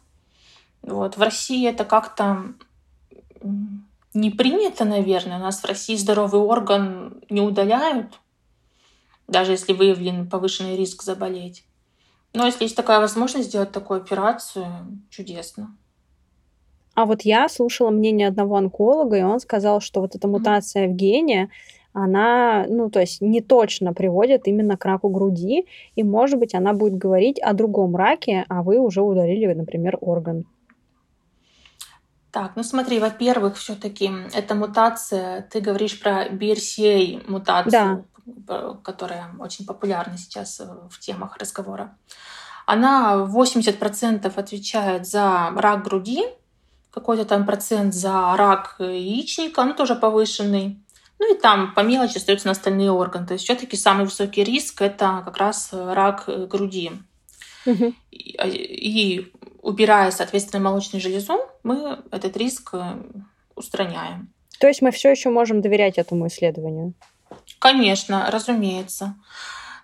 Вот. 0.82 1.16
В 1.16 1.22
России 1.22 1.68
это 1.68 1.86
как-то 1.86 2.54
не 4.14 4.32
принято, 4.32 4.86
наверное. 4.86 5.38
У 5.38 5.42
нас 5.42 5.62
в 5.62 5.66
России 5.66 5.96
здоровый 5.96 6.42
орган 6.42 7.22
не 7.30 7.42
удаляют, 7.42 8.20
даже 9.28 9.52
если 9.52 9.74
выявлен 9.74 10.30
повышенный 10.30 10.76
риск 10.76 11.04
заболеть. 11.04 11.64
Но 12.34 12.46
если 12.46 12.64
есть 12.64 12.76
такая 12.76 13.00
возможность 13.00 13.50
сделать 13.50 13.72
такую 13.72 14.02
операцию, 14.02 14.68
чудесно. 15.10 15.76
А 16.94 17.06
вот 17.06 17.22
я 17.22 17.48
слушала 17.48 17.92
мнение 17.92 18.28
одного 18.28 18.58
онколога, 18.58 19.18
и 19.18 19.22
он 19.22 19.40
сказал, 19.40 19.82
что 19.82 20.02
вот 20.02 20.16
эта 20.16 20.28
мутация 20.28 20.88
в 20.88 20.94
гене, 20.94 21.50
она, 21.94 22.66
ну, 22.68 22.90
то 22.90 23.00
есть 23.00 23.22
не 23.22 23.42
точно 23.42 23.94
приводит 23.94 24.48
именно 24.48 24.78
к 24.78 24.86
раку 24.86 25.10
груди, 25.10 25.68
и, 25.96 26.04
может 26.04 26.40
быть, 26.40 26.56
она 26.56 26.74
будет 26.74 26.96
говорить 26.96 27.40
о 27.40 27.54
другом 27.54 27.96
раке, 27.96 28.46
а 28.50 28.64
вы 28.64 28.80
уже 28.80 29.02
удалили, 29.02 29.54
например, 29.54 29.98
орган. 30.02 30.46
Так, 32.32 32.54
ну 32.56 32.64
смотри, 32.64 33.00
во-первых, 33.00 33.58
все-таки 33.58 34.12
эта 34.34 34.54
мутация, 34.54 35.44
ты 35.44 35.62
говоришь 35.62 36.00
про 36.00 36.28
BRCA 36.28 37.24
мутацию, 37.30 38.06
да. 38.26 38.74
которая 38.84 39.32
очень 39.40 39.66
популярна 39.66 40.18
сейчас 40.18 40.60
э, 40.60 40.66
в 40.90 41.00
темах 41.00 41.38
разговора. 41.38 41.96
Она 42.66 43.26
80% 43.30 44.26
отвечает 44.38 45.08
за 45.08 45.52
рак 45.56 45.86
груди, 45.86 46.26
какой-то 46.92 47.24
там 47.24 47.46
процент 47.46 47.94
за 47.94 48.36
рак 48.36 48.76
яичника, 48.80 49.64
ну 49.64 49.74
тоже 49.74 49.96
повышенный. 49.96 50.84
Ну 51.20 51.34
и 51.34 51.40
там 51.40 51.74
по 51.74 51.80
мелочи 51.80 52.18
остаются 52.18 52.48
на 52.48 52.52
остальные 52.52 52.92
органы. 52.92 53.26
То 53.26 53.34
есть 53.34 53.46
все-таки 53.46 53.78
самый 53.78 54.06
высокий 54.06 54.44
риск 54.44 54.82
это 54.82 55.22
как 55.24 55.38
раз 55.38 55.70
рак 55.72 56.26
э, 56.28 56.46
груди. 56.46 56.92
Угу. 57.66 57.94
И, 58.12 58.36
и 58.46 59.34
убирая, 59.62 60.12
соответственно, 60.12 60.64
молочную 60.64 61.02
железу, 61.02 61.40
мы 61.68 62.00
этот 62.12 62.38
риск 62.38 62.74
э, 62.74 62.96
устраняем. 63.56 64.34
То 64.60 64.68
есть 64.68 64.82
мы 64.82 64.92
все 64.92 65.12
еще 65.12 65.30
можем 65.30 65.62
доверять 65.62 65.98
этому 65.98 66.28
исследованию? 66.28 66.94
Конечно, 67.60 68.30
разумеется. 68.32 69.16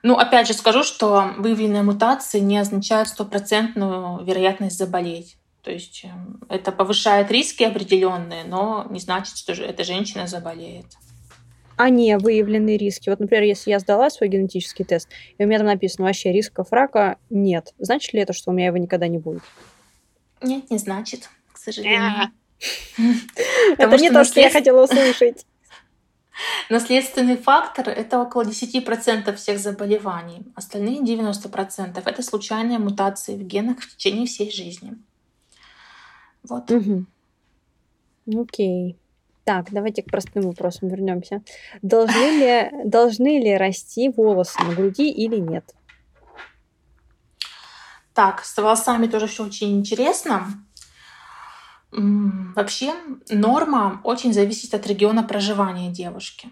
Ну, 0.02 0.16
опять 0.16 0.48
же 0.48 0.54
скажу, 0.54 0.84
что 0.84 1.34
выявленная 1.38 1.84
мутация 1.84 2.42
не 2.42 2.58
означает 2.58 3.08
стопроцентную 3.08 4.24
вероятность 4.24 4.78
заболеть. 4.78 5.38
То 5.62 5.72
есть 5.72 6.04
эм, 6.04 6.42
это 6.50 6.72
повышает 6.72 7.32
риски 7.32 7.64
определенные, 7.64 8.44
но 8.44 8.86
не 8.90 9.00
значит, 9.00 9.38
что 9.38 9.54
эта 9.54 9.84
женщина 9.84 10.28
заболеет 10.28 10.88
а 11.76 11.90
не 11.90 12.18
выявленные 12.18 12.78
риски. 12.78 13.10
Вот, 13.10 13.20
например, 13.20 13.44
если 13.44 13.72
я 13.72 13.80
сдала 13.80 14.10
свой 14.10 14.30
генетический 14.30 14.86
тест, 14.86 15.10
и 15.38 15.44
у 15.44 15.48
меня 15.48 15.58
там 15.58 15.68
написано 15.68 16.06
вообще 16.06 16.32
рисков 16.32 16.68
рака 16.72 17.18
нет, 17.30 17.74
значит 17.80 18.14
ли 18.14 18.22
это, 18.22 18.34
что 18.34 18.52
у 18.52 18.54
меня 18.54 18.68
его 18.68 18.78
никогда 18.78 19.08
не 19.08 19.18
будет? 19.18 19.42
Нет, 20.42 20.70
не 20.70 20.78
значит, 20.78 21.30
сожалению. 21.64 22.32
Это 23.78 23.98
не 23.98 24.10
то, 24.10 24.24
что 24.24 24.40
я 24.40 24.50
хотела 24.50 24.84
услышать. 24.84 25.46
Наследственный 26.70 27.38
фактор– 27.38 27.90
это 27.90 28.20
около 28.20 28.44
10% 28.44 29.36
всех 29.36 29.60
заболеваний. 29.60 30.44
Остальные 30.56 31.02
90%– 31.02 32.02
это 32.06 32.24
случайные 32.24 32.80
мутации 32.80 33.36
в 33.36 33.44
генах 33.44 33.80
в 33.80 33.96
течение 33.96 34.26
всей 34.26 34.52
жизни. 34.52 34.94
Вот. 36.44 36.72
Окей. 38.28 38.98
Так, 39.46 39.72
давайте 39.72 40.04
к 40.04 40.06
простым 40.06 40.44
вопросам 40.44 40.88
вернемся. 40.88 41.42
Должны 41.82 42.40
ли, 42.40 42.72
должны 42.86 43.42
ли 43.42 43.58
расти 43.58 44.10
волосы 44.10 44.62
на 44.64 44.74
груди 44.74 45.10
или 45.12 45.36
нет? 45.36 45.76
Так, 48.14 48.46
с 48.46 48.56
волосами 48.58 49.08
тоже 49.08 49.28
все 49.28 49.46
очень 49.46 49.80
интересно. 49.80 50.48
Вообще 52.56 52.94
норма 53.30 54.02
очень 54.04 54.34
зависит 54.34 54.74
от 54.74 54.88
региона 54.88 55.24
проживания 55.24 55.92
девушки. 55.92 56.50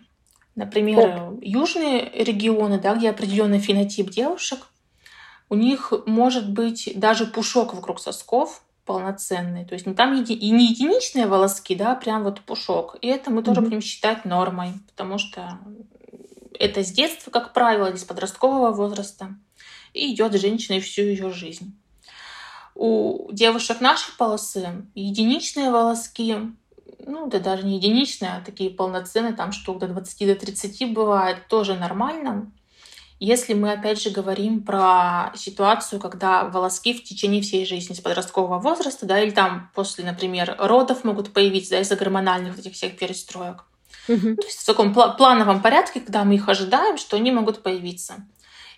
Например, 0.56 1.32
Оп. 1.32 1.40
южные 1.42 2.12
регионы, 2.24 2.80
да, 2.80 2.96
где 2.96 3.10
определенный 3.10 3.60
фенотип 3.60 4.10
девушек, 4.10 4.60
у 5.50 5.56
них 5.56 5.94
может 6.06 6.52
быть 6.52 6.92
даже 6.96 7.26
пушок 7.26 7.74
вокруг 7.74 8.00
сосков, 8.00 8.64
полноценный. 8.86 9.66
То 9.66 9.74
есть 9.74 9.86
не 9.86 9.94
там 9.94 10.14
еди... 10.14 10.34
и 10.34 10.52
не 10.52 10.68
единичные 10.68 11.26
волоски, 11.26 11.76
да, 11.76 11.94
а 11.94 11.96
прям 11.96 12.24
вот 12.24 12.42
пушок. 12.42 12.98
И 13.02 13.08
это 13.08 13.32
мы 13.32 13.44
тоже 13.44 13.62
mm-hmm. 13.62 13.64
будем 13.64 13.82
считать 13.82 14.26
нормой, 14.26 14.74
потому 14.88 15.18
что 15.18 15.60
это 16.60 16.84
с 16.84 16.92
детства, 16.92 17.32
как 17.32 17.54
правило, 17.54 17.88
или 17.88 17.96
с 17.96 18.04
подросткового 18.04 18.72
возраста. 18.72 19.36
И 19.94 20.14
идет 20.14 20.40
женщина 20.40 20.80
всю 20.80 21.04
ее 21.04 21.32
жизнь. 21.32 21.76
У 22.76 23.30
девушек 23.32 23.82
нашей 23.82 24.12
полосы 24.18 24.86
единичные 24.96 25.72
волоски, 25.72 26.38
ну, 27.06 27.28
да 27.28 27.40
даже 27.40 27.64
не 27.64 27.78
единичные, 27.78 28.32
а 28.32 28.46
такие 28.46 28.70
полноценные, 28.70 29.34
там 29.34 29.52
штук 29.52 29.80
до 29.80 29.88
20 29.88 30.28
до 30.28 30.36
30 30.36 30.94
бывает, 30.94 31.48
тоже 31.48 31.76
нормально. 31.76 32.52
Если 33.20 33.54
мы, 33.54 33.72
опять 33.72 34.02
же, 34.02 34.10
говорим 34.10 34.64
про 34.64 35.32
ситуацию, 35.36 36.00
когда 36.02 36.46
волоски 36.46 36.94
в 36.94 37.04
течение 37.04 37.44
всей 37.44 37.68
жизни 37.68 37.94
с 37.94 38.00
подросткового 38.00 38.58
возраста, 38.58 39.06
да, 39.06 39.22
или 39.22 39.30
там 39.30 39.70
после, 39.76 40.04
например, 40.04 40.56
родов 40.58 41.04
могут 41.04 41.32
появиться, 41.32 41.72
да, 41.72 41.82
из-за 41.82 41.96
гормональных 41.96 42.58
этих 42.58 42.74
всех 42.74 42.98
перестроек. 42.98 43.66
Угу. 44.08 44.38
То 44.38 44.48
есть 44.48 44.62
в 44.62 44.66
таком 44.66 44.92
пл- 44.92 45.16
плановом 45.18 45.62
порядке, 45.62 46.00
когда 46.00 46.24
мы 46.24 46.34
их 46.34 46.50
ожидаем, 46.50 46.98
что 46.98 47.18
они 47.18 47.32
могут 47.32 47.62
появиться. 47.62 48.26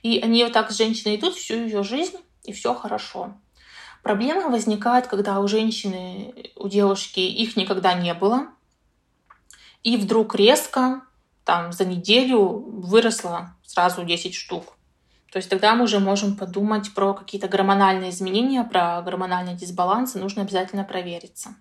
И 0.01 0.19
они 0.19 0.43
вот 0.43 0.51
так 0.51 0.71
с 0.71 0.77
женщиной 0.77 1.15
идут 1.15 1.35
всю 1.35 1.55
ее 1.55 1.83
жизнь, 1.83 2.17
и 2.43 2.51
все 2.51 2.73
хорошо. 2.73 3.35
Проблема 4.03 4.49
возникает, 4.49 5.07
когда 5.07 5.39
у 5.39 5.47
женщины, 5.47 6.33
у 6.57 6.67
девушки 6.67 7.21
их 7.21 7.55
никогда 7.55 7.93
не 7.93 8.13
было, 8.13 8.47
и 9.81 9.95
вдруг 9.95 10.35
резко 10.35 11.01
там 11.45 11.71
за 11.71 11.85
неделю 11.85 12.43
выросло 12.43 13.55
сразу 13.65 14.03
10 14.03 14.35
штук. 14.35 14.77
То 15.31 15.37
есть 15.37 15.49
тогда 15.49 15.73
мы 15.73 15.85
уже 15.85 15.99
можем 15.99 16.35
подумать 16.35 16.93
про 16.93 17.13
какие-то 17.13 17.47
гормональные 17.47 18.11
изменения, 18.11 18.63
про 18.63 19.01
гормональный 19.01 19.55
дисбаланс, 19.55 20.15
и 20.15 20.19
нужно 20.19 20.41
обязательно 20.43 20.83
провериться. 20.83 21.55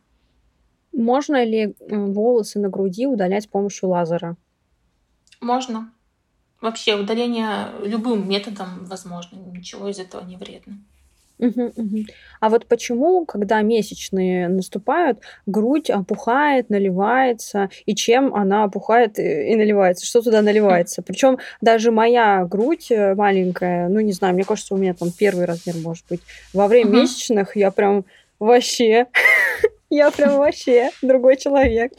Можно 0.92 1.44
ли 1.44 1.74
волосы 1.88 2.58
на 2.58 2.68
груди 2.68 3.06
удалять 3.06 3.44
с 3.44 3.46
помощью 3.46 3.88
лазера? 3.88 4.36
Можно. 5.40 5.92
Вообще 6.60 6.96
удаление 6.96 7.68
любым 7.82 8.28
методом 8.28 8.84
возможно, 8.84 9.36
ничего 9.36 9.88
из 9.88 9.98
этого 9.98 10.22
не 10.24 10.36
вредно. 10.36 10.78
Мгм, 11.38 11.72
мгм. 11.76 12.06
А 12.40 12.48
вот 12.48 12.66
почему, 12.68 13.26
когда 13.26 13.60
месячные 13.62 14.48
наступают, 14.48 15.20
грудь 15.46 15.90
опухает, 15.90 16.70
наливается, 16.70 17.68
и 17.84 17.94
чем 17.94 18.34
она 18.34 18.64
опухает 18.64 19.18
и 19.18 19.52
и 19.52 19.56
наливается? 19.56 20.06
Что 20.06 20.22
туда 20.22 20.40
наливается? 20.42 21.02
Причем 21.02 21.38
даже 21.60 21.90
моя 21.90 22.44
грудь 22.44 22.90
э, 22.92 23.14
маленькая, 23.14 23.88
ну, 23.88 24.00
не 24.00 24.12
знаю, 24.12 24.34
мне 24.34 24.44
кажется, 24.44 24.74
у 24.74 24.78
меня 24.78 24.94
там 24.94 25.10
первый 25.12 25.46
размер 25.46 25.76
может 25.78 26.04
быть. 26.08 26.22
Во 26.52 26.68
время 26.68 26.90
Мгм. 26.90 27.00
месячных 27.00 27.56
я 27.56 27.70
прям 27.72 28.04
вообще, 28.38 29.06
я 29.90 30.10
прям 30.10 30.36
вообще 30.38 30.90
другой 31.02 31.36
человек. 31.36 31.92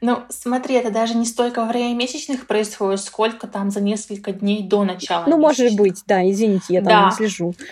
Ну, 0.00 0.22
смотри, 0.30 0.76
это 0.76 0.90
даже 0.90 1.14
не 1.14 1.26
столько 1.26 1.60
во 1.60 1.66
время 1.66 1.94
месячных 1.94 2.46
происходит, 2.46 3.00
сколько 3.00 3.46
там 3.46 3.70
за 3.70 3.80
несколько 3.80 4.32
дней 4.32 4.62
до 4.62 4.84
начала 4.84 5.24
Ну, 5.26 5.36
может 5.36 5.60
месячных. 5.60 5.78
быть, 5.80 6.02
да, 6.06 6.28
извините, 6.28 6.64
я 6.70 6.82
там 6.82 7.04
не 7.04 7.10
Да. 7.10 7.16
слежу. 7.16 7.54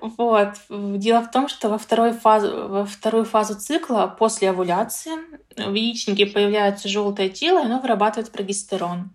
Вот. 0.00 0.50
Дело 0.68 1.22
в 1.22 1.30
том, 1.30 1.48
что 1.48 1.68
во, 1.68 1.78
второй 1.78 2.12
фазу, 2.12 2.68
во 2.68 2.84
вторую 2.84 3.24
фазу 3.24 3.54
цикла 3.58 4.06
после 4.18 4.50
овуляции 4.50 5.12
в 5.56 5.74
яичнике 5.74 6.26
появляется 6.26 6.88
желтое 6.88 7.28
тело, 7.30 7.60
и 7.60 7.64
оно 7.64 7.80
вырабатывает 7.80 8.30
прогестерон. 8.30 9.10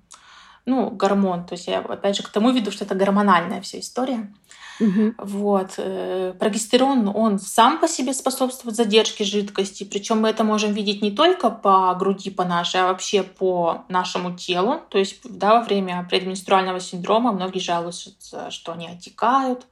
Ну, 0.65 0.89
гормон. 0.89 1.45
То 1.45 1.53
есть 1.55 1.67
я 1.67 1.79
опять 1.79 2.15
же 2.15 2.23
к 2.23 2.29
тому 2.29 2.51
веду, 2.51 2.71
что 2.71 2.85
это 2.85 2.95
гормональная 2.95 3.61
вся 3.61 3.79
история. 3.79 4.33
Мгм. 4.79 5.15
Вот. 5.17 5.73
э, 5.77 6.33
Прогестерон, 6.39 7.11
он 7.13 7.39
сам 7.39 7.79
по 7.79 7.87
себе 7.87 8.13
способствует 8.13 8.75
задержке 8.75 9.23
жидкости, 9.23 9.83
причем 9.83 10.21
мы 10.21 10.29
это 10.29 10.43
можем 10.43 10.73
видеть 10.73 11.01
не 11.01 11.11
только 11.11 11.49
по 11.49 11.93
груди, 11.95 12.31
по 12.31 12.43
нашей, 12.43 12.81
а 12.81 12.87
вообще 12.87 13.23
по 13.23 13.85
нашему 13.89 14.35
телу. 14.35 14.81
То 14.89 14.97
есть 14.97 15.19
да, 15.23 15.59
во 15.59 15.61
время 15.63 16.07
предменструального 16.09 16.79
синдрома 16.79 17.31
многие 17.31 17.59
жалуются, 17.59 18.11
что 18.49 18.71
они 18.71 18.87
отекают, 18.87 19.67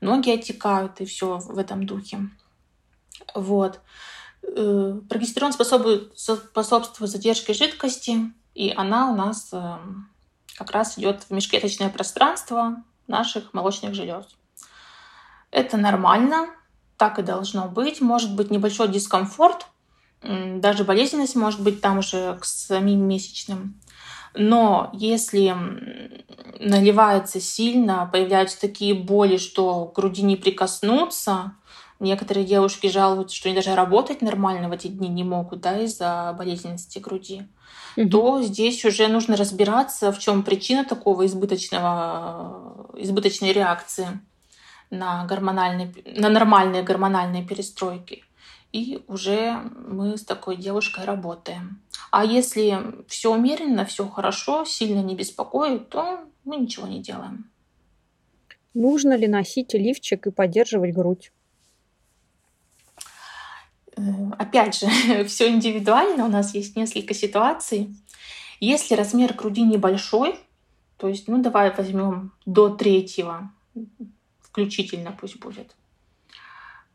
ноги 0.00 0.30
отекают 0.30 1.00
и 1.00 1.06
все 1.06 1.38
в 1.38 1.58
этом 1.58 1.86
духе. 1.86 2.28
Вот. 3.34 3.80
Э, 4.42 5.00
Прогестерон 5.08 5.52
способствует, 5.52 7.10
задержке 7.10 7.52
жидкости, 7.52 8.32
и 8.54 8.72
она 8.74 9.10
у 9.10 9.16
нас 9.16 9.48
э, 9.52 9.76
как 10.56 10.70
раз 10.70 10.98
идет 10.98 11.22
в 11.24 11.30
межклеточное 11.30 11.88
пространство 11.88 12.82
наших 13.06 13.52
молочных 13.54 13.94
желез. 13.94 14.26
Это 15.50 15.76
нормально, 15.76 16.48
так 16.96 17.18
и 17.18 17.22
должно 17.22 17.68
быть. 17.68 18.00
Может 18.00 18.34
быть 18.34 18.50
небольшой 18.50 18.88
дискомфорт, 18.88 19.66
даже 20.22 20.84
болезненность 20.84 21.36
может 21.36 21.60
быть 21.60 21.80
там 21.80 21.98
уже 21.98 22.36
к 22.40 22.44
самим 22.44 23.06
месячным. 23.06 23.80
Но 24.34 24.90
если 24.92 25.54
наливается 26.58 27.40
сильно, 27.40 28.08
появляются 28.10 28.60
такие 28.60 28.94
боли, 28.94 29.36
что 29.36 29.86
к 29.86 29.94
груди 29.94 30.22
не 30.22 30.36
прикоснуться, 30.36 31.52
некоторые 32.00 32.46
девушки 32.46 32.88
жалуются, 32.88 33.36
что 33.36 33.48
они 33.48 33.56
даже 33.56 33.74
работать 33.74 34.22
нормально 34.22 34.68
в 34.68 34.72
эти 34.72 34.88
дни 34.88 35.08
не 35.08 35.24
могут, 35.24 35.60
да, 35.60 35.78
из-за 35.80 36.34
болезненности 36.38 36.98
груди 36.98 37.46
Мгм. 37.96 38.10
то 38.10 38.42
здесь 38.42 38.84
уже 38.84 39.08
нужно 39.08 39.36
разбираться, 39.36 40.12
в 40.12 40.18
чем 40.18 40.42
причина 40.42 40.84
такого 40.84 41.24
избыточного, 41.26 42.90
избыточной 42.94 43.52
реакции 43.52 44.20
на, 44.90 45.24
гормональные, 45.24 45.94
на 46.04 46.28
нормальные 46.28 46.82
гормональные 46.82 47.44
перестройки. 47.44 48.22
И 48.72 49.02
уже 49.08 49.52
мы 49.88 50.18
с 50.18 50.24
такой 50.24 50.56
девушкой 50.56 51.04
работаем. 51.04 51.80
А 52.10 52.24
если 52.24 52.78
все 53.08 53.32
умеренно, 53.32 53.86
все 53.86 54.06
хорошо, 54.06 54.64
сильно 54.66 55.00
не 55.00 55.14
беспокоит, 55.14 55.88
то 55.88 56.20
мы 56.44 56.56
ничего 56.56 56.86
не 56.86 57.00
делаем. 57.00 57.50
Нужно 58.74 59.16
ли 59.16 59.26
носить 59.26 59.72
лифчик 59.72 60.26
и 60.26 60.30
поддерживать 60.30 60.92
грудь? 60.92 61.32
Опять 64.38 64.78
же, 64.78 65.24
все 65.24 65.48
индивидуально, 65.48 66.26
у 66.26 66.28
нас 66.28 66.54
есть 66.54 66.76
несколько 66.76 67.14
ситуаций. 67.14 67.94
Если 68.60 68.94
размер 68.94 69.34
груди 69.34 69.62
небольшой, 69.62 70.38
то 70.96 71.08
есть, 71.08 71.28
ну 71.28 71.42
давай 71.42 71.74
возьмем 71.74 72.32
до 72.46 72.70
третьего, 72.70 73.50
включительно 74.40 75.12
пусть 75.12 75.38
будет, 75.38 75.76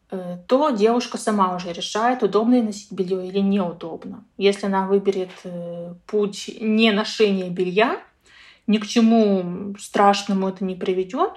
э, 0.10 0.38
то 0.48 0.72
девушка 0.72 1.18
сама 1.18 1.56
уже 1.56 1.74
решает, 1.74 2.24
удобно 2.24 2.56
ей 2.56 2.64
носить 2.64 2.92
белье 2.92 3.28
или 3.28 3.40
неудобно. 3.40 4.26
Если 4.38 4.66
она 4.66 4.88
выберет 4.88 5.32
э, 5.44 5.94
путь 6.08 6.50
не 6.60 6.92
ношения 6.92 7.50
белья, 7.50 8.02
ни 8.68 8.78
к 8.78 8.88
чему 8.88 9.76
страшному 9.78 10.50
это 10.50 10.64
не 10.64 10.76
приведет. 10.76 11.34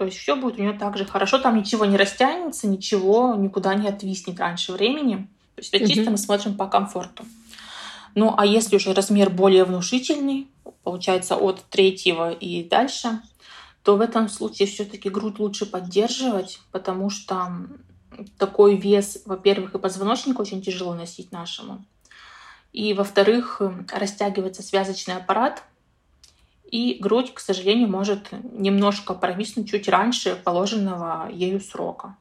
То 0.00 0.06
есть 0.06 0.16
все 0.16 0.34
будет 0.34 0.58
у 0.58 0.62
нее 0.62 0.72
так 0.72 0.96
же 0.96 1.04
хорошо, 1.04 1.38
там 1.38 1.58
ничего 1.58 1.84
не 1.84 1.98
растянется, 1.98 2.66
ничего 2.66 3.34
никуда 3.34 3.74
не 3.74 3.86
отвиснет 3.86 4.40
раньше 4.40 4.72
времени. 4.72 5.28
То 5.56 5.60
есть 5.60 5.74
это 5.74 5.86
чисто 5.86 6.04
Мгм. 6.04 6.12
мы 6.12 6.16
смотрим 6.16 6.56
по 6.56 6.66
комфорту. 6.68 7.26
Ну 8.14 8.34
а 8.34 8.46
если 8.46 8.76
уже 8.76 8.94
размер 8.94 9.28
более 9.28 9.64
внушительный, 9.64 10.48
получается 10.84 11.36
от 11.36 11.62
третьего 11.68 12.30
и 12.30 12.66
дальше, 12.66 13.20
то 13.82 13.98
в 13.98 14.00
этом 14.00 14.30
случае 14.30 14.68
все-таки 14.68 15.10
грудь 15.10 15.38
лучше 15.38 15.66
поддерживать, 15.66 16.60
потому 16.72 17.10
что 17.10 17.52
такой 18.38 18.78
вес, 18.78 19.20
во-первых, 19.26 19.74
и 19.74 19.78
позвоночник 19.78 20.40
очень 20.40 20.62
тяжело 20.62 20.94
носить 20.94 21.30
нашему. 21.30 21.84
И, 22.72 22.94
во-вторых, 22.94 23.60
растягивается 23.92 24.62
связочный 24.62 25.16
аппарат, 25.16 25.62
и 26.70 26.98
грудь, 27.00 27.32
к 27.34 27.40
сожалению, 27.40 27.88
может 27.88 28.30
немножко 28.52 29.14
провиснуть 29.14 29.70
чуть 29.70 29.88
раньше 29.88 30.36
положенного 30.44 31.28
ею 31.30 31.60
срока. 31.60 32.16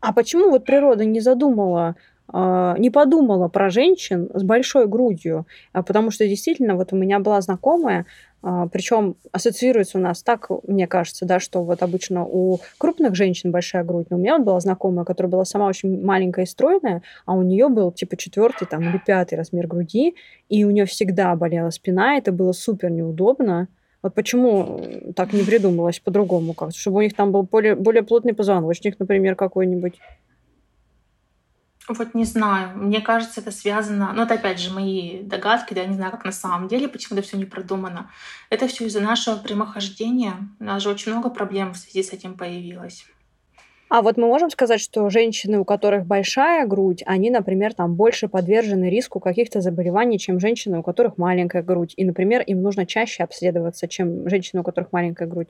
А 0.00 0.12
почему 0.12 0.50
вот 0.50 0.64
природа 0.64 1.04
не 1.04 1.20
задумала, 1.20 1.96
а, 2.28 2.76
не 2.78 2.90
подумала 2.90 3.48
про 3.48 3.70
женщин 3.70 4.30
с 4.34 4.42
большой 4.42 4.86
грудью? 4.86 5.46
А, 5.72 5.82
Потому 5.82 6.10
что 6.10 6.26
действительно, 6.28 6.76
вот 6.76 6.92
у 6.92 6.96
меня 6.96 7.18
была 7.18 7.40
знакомая, 7.40 8.06
причем 8.40 9.16
ассоциируется 9.32 9.98
у 9.98 10.00
нас 10.00 10.22
так, 10.22 10.48
мне 10.66 10.86
кажется, 10.86 11.26
да, 11.26 11.40
что 11.40 11.64
вот 11.64 11.82
обычно 11.82 12.24
у 12.24 12.60
крупных 12.78 13.14
женщин 13.14 13.50
большая 13.50 13.84
грудь, 13.84 14.06
но 14.10 14.16
у 14.16 14.20
меня 14.20 14.36
вот 14.36 14.46
была 14.46 14.60
знакомая, 14.60 15.04
которая 15.04 15.30
была 15.30 15.44
сама 15.44 15.66
очень 15.66 16.04
маленькая 16.04 16.44
и 16.44 16.48
стройная, 16.48 17.02
а 17.26 17.34
у 17.34 17.42
нее 17.42 17.68
был 17.68 17.90
типа 17.90 18.16
четвертый 18.16 18.66
там 18.66 18.82
или 18.88 19.00
пятый 19.04 19.34
размер 19.34 19.66
груди, 19.66 20.14
и 20.48 20.64
у 20.64 20.70
нее 20.70 20.86
всегда 20.86 21.34
болела 21.34 21.70
спина, 21.70 22.16
это 22.16 22.30
было 22.32 22.52
супер 22.52 22.90
неудобно. 22.90 23.68
Вот 24.02 24.14
почему 24.14 24.80
так 25.16 25.32
не 25.32 25.42
придумалось 25.42 25.98
по-другому 25.98 26.54
как 26.54 26.72
чтобы 26.72 26.98
у 26.98 27.02
них 27.02 27.14
там 27.14 27.32
был 27.32 27.42
более, 27.42 27.74
более 27.74 28.04
плотный 28.04 28.34
позвоночник, 28.34 28.98
например, 29.00 29.34
какой-нибудь. 29.34 29.98
Вот 31.88 32.14
не 32.14 32.24
знаю, 32.24 32.76
мне 32.76 33.00
кажется, 33.00 33.40
это 33.40 33.50
связано, 33.50 34.12
ну 34.14 34.22
это 34.22 34.34
опять 34.34 34.60
же 34.60 34.72
мои 34.72 35.22
догадки, 35.22 35.72
да, 35.74 35.84
не 35.86 35.94
знаю, 35.94 36.12
как 36.12 36.24
на 36.24 36.32
самом 36.32 36.68
деле, 36.68 36.88
почему 36.88 37.18
это 37.18 37.26
все 37.26 37.36
не 37.36 37.46
продумано. 37.46 38.10
Это 38.50 38.68
все 38.68 38.86
из-за 38.86 39.00
нашего 39.00 39.36
прямохождения. 39.36 40.34
У 40.60 40.64
нас 40.64 40.82
же 40.82 40.90
очень 40.90 41.12
много 41.12 41.30
проблем 41.30 41.72
в 41.72 41.78
связи 41.78 42.02
с 42.02 42.12
этим 42.12 42.36
появилось. 42.36 43.06
А 43.90 44.02
вот 44.02 44.18
мы 44.18 44.26
можем 44.26 44.50
сказать, 44.50 44.82
что 44.82 45.08
женщины, 45.08 45.58
у 45.58 45.64
которых 45.64 46.04
большая 46.04 46.66
грудь, 46.66 47.02
они, 47.06 47.30
например, 47.30 47.72
там 47.72 47.94
больше 47.94 48.28
подвержены 48.28 48.90
риску 48.90 49.18
каких-то 49.18 49.62
заболеваний, 49.62 50.18
чем 50.18 50.40
женщины, 50.40 50.80
у 50.80 50.82
которых 50.82 51.16
маленькая 51.16 51.62
грудь. 51.62 51.94
И, 51.96 52.04
например, 52.04 52.42
им 52.42 52.60
нужно 52.60 52.84
чаще 52.84 53.22
обследоваться, 53.22 53.88
чем 53.88 54.28
женщины, 54.28 54.60
у 54.60 54.64
которых 54.64 54.92
маленькая 54.92 55.26
грудь. 55.26 55.48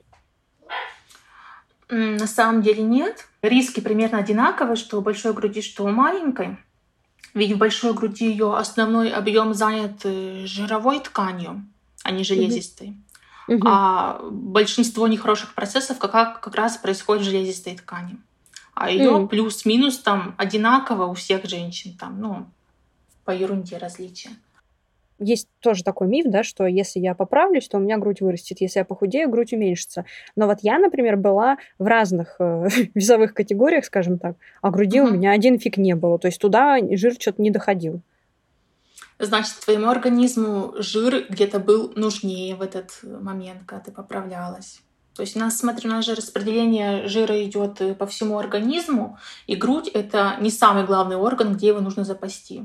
На 1.89 2.27
самом 2.27 2.61
деле 2.61 2.83
нет. 2.83 3.27
Риски 3.41 3.79
примерно 3.79 4.19
одинаковые, 4.19 4.75
что 4.75 4.99
у 4.99 5.01
большой 5.01 5.33
груди, 5.33 5.61
что 5.61 5.85
у 5.85 5.89
маленькой. 5.89 6.57
Ведь 7.33 7.53
в 7.53 7.57
большой 7.57 7.93
груди 7.93 8.29
ее 8.29 8.55
основной 8.55 9.11
объем 9.11 9.53
занят 9.53 10.01
э, 10.03 10.45
жировой 10.45 10.99
тканью, 10.99 11.65
а 12.03 12.11
не 12.11 12.23
железистой. 12.23 12.95
Мгм. 13.47 13.67
А 13.67 14.19
большинство 14.29 15.07
нехороших 15.07 15.55
процессов 15.55 15.97
как, 15.97 16.41
как 16.41 16.55
раз 16.55 16.77
происходит 16.77 17.23
в 17.23 17.25
железистой 17.25 17.75
ткани. 17.75 18.17
А 18.75 18.89
ее 18.89 19.09
М. 19.09 19.27
плюс-минус 19.27 19.97
там 19.99 20.35
одинаково 20.37 21.05
у 21.05 21.13
всех 21.13 21.45
женщин, 21.45 21.97
там, 21.97 22.21
ну, 22.21 22.47
по 23.25 23.31
ерунде 23.31 23.77
различия. 23.77 24.31
Есть 25.19 25.47
тоже 25.59 25.83
такой 25.83 26.07
миф, 26.07 26.25
да, 26.27 26.43
что 26.43 26.65
если 26.65 26.99
я 26.99 27.13
поправлюсь, 27.13 27.67
то 27.67 27.77
у 27.77 27.81
меня 27.81 27.97
грудь 27.97 28.21
вырастет, 28.21 28.61
если 28.61 28.79
я 28.79 28.85
похудею, 28.85 29.29
грудь 29.29 29.53
уменьшится. 29.53 30.05
Но 30.35 30.47
вот 30.47 30.59
я, 30.61 30.79
например, 30.79 31.17
была 31.17 31.57
в 31.77 31.85
разных 31.85 32.35
э, 32.39 32.67
весовых 32.95 33.33
категориях, 33.33 33.85
скажем 33.85 34.17
так, 34.17 34.37
а 34.61 34.69
груди 34.71 35.01
у 35.01 35.05
Мгм. 35.07 35.15
меня 35.17 35.31
один 35.31 35.59
фиг 35.59 35.77
не 35.77 35.95
было. 35.95 36.17
То 36.19 36.27
есть 36.27 36.39
туда 36.39 36.77
жир 36.91 37.13
что-то 37.19 37.41
не 37.41 37.51
доходил. 37.51 38.01
Значит, 39.19 39.55
твоему 39.65 39.89
организму 39.89 40.73
жир 40.77 41.25
где-то 41.29 41.59
был 41.59 41.91
нужнее 41.95 42.55
в 42.55 42.61
этот 42.61 42.99
момент, 43.03 43.63
когда 43.65 43.83
ты 43.83 43.91
поправлялась. 43.91 44.81
То 45.13 45.23
есть 45.23 45.35
у 45.35 45.39
нас, 45.39 45.57
смотри, 45.57 45.89
у 45.89 45.91
нас 45.91 46.05
же 46.05 46.15
распределение 46.15 47.05
жира 47.09 47.43
идет 47.43 47.81
э, 47.81 47.93
по 47.93 48.05
всему 48.05 48.37
организму, 48.37 49.17
и 49.47 49.55
грудь 49.57 49.89
это 49.89 50.37
не 50.39 50.49
самый 50.49 50.85
главный 50.85 51.17
орган, 51.17 51.53
где 51.53 51.67
его 51.67 51.81
нужно 51.81 52.05
запасти. 52.05 52.63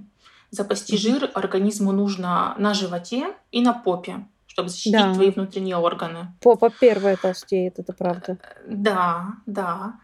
Запасти 0.51 0.97
жир 0.97 1.31
организму 1.35 1.93
нужно 1.93 2.55
на 2.59 2.75
животе 2.75 3.35
и 3.51 3.61
на 3.61 3.73
попе, 3.73 4.27
чтобы 4.47 4.69
защитить 4.69 4.93
да. 4.93 5.15
твои 5.15 5.31
внутренние 5.31 5.77
органы. 5.77 6.29
Попа 6.41 6.71
первая 6.71 7.17
толстеет, 7.17 7.79
это 7.79 7.93
правда. 7.93 8.39
Да, 8.67 9.35
да. 9.47 9.95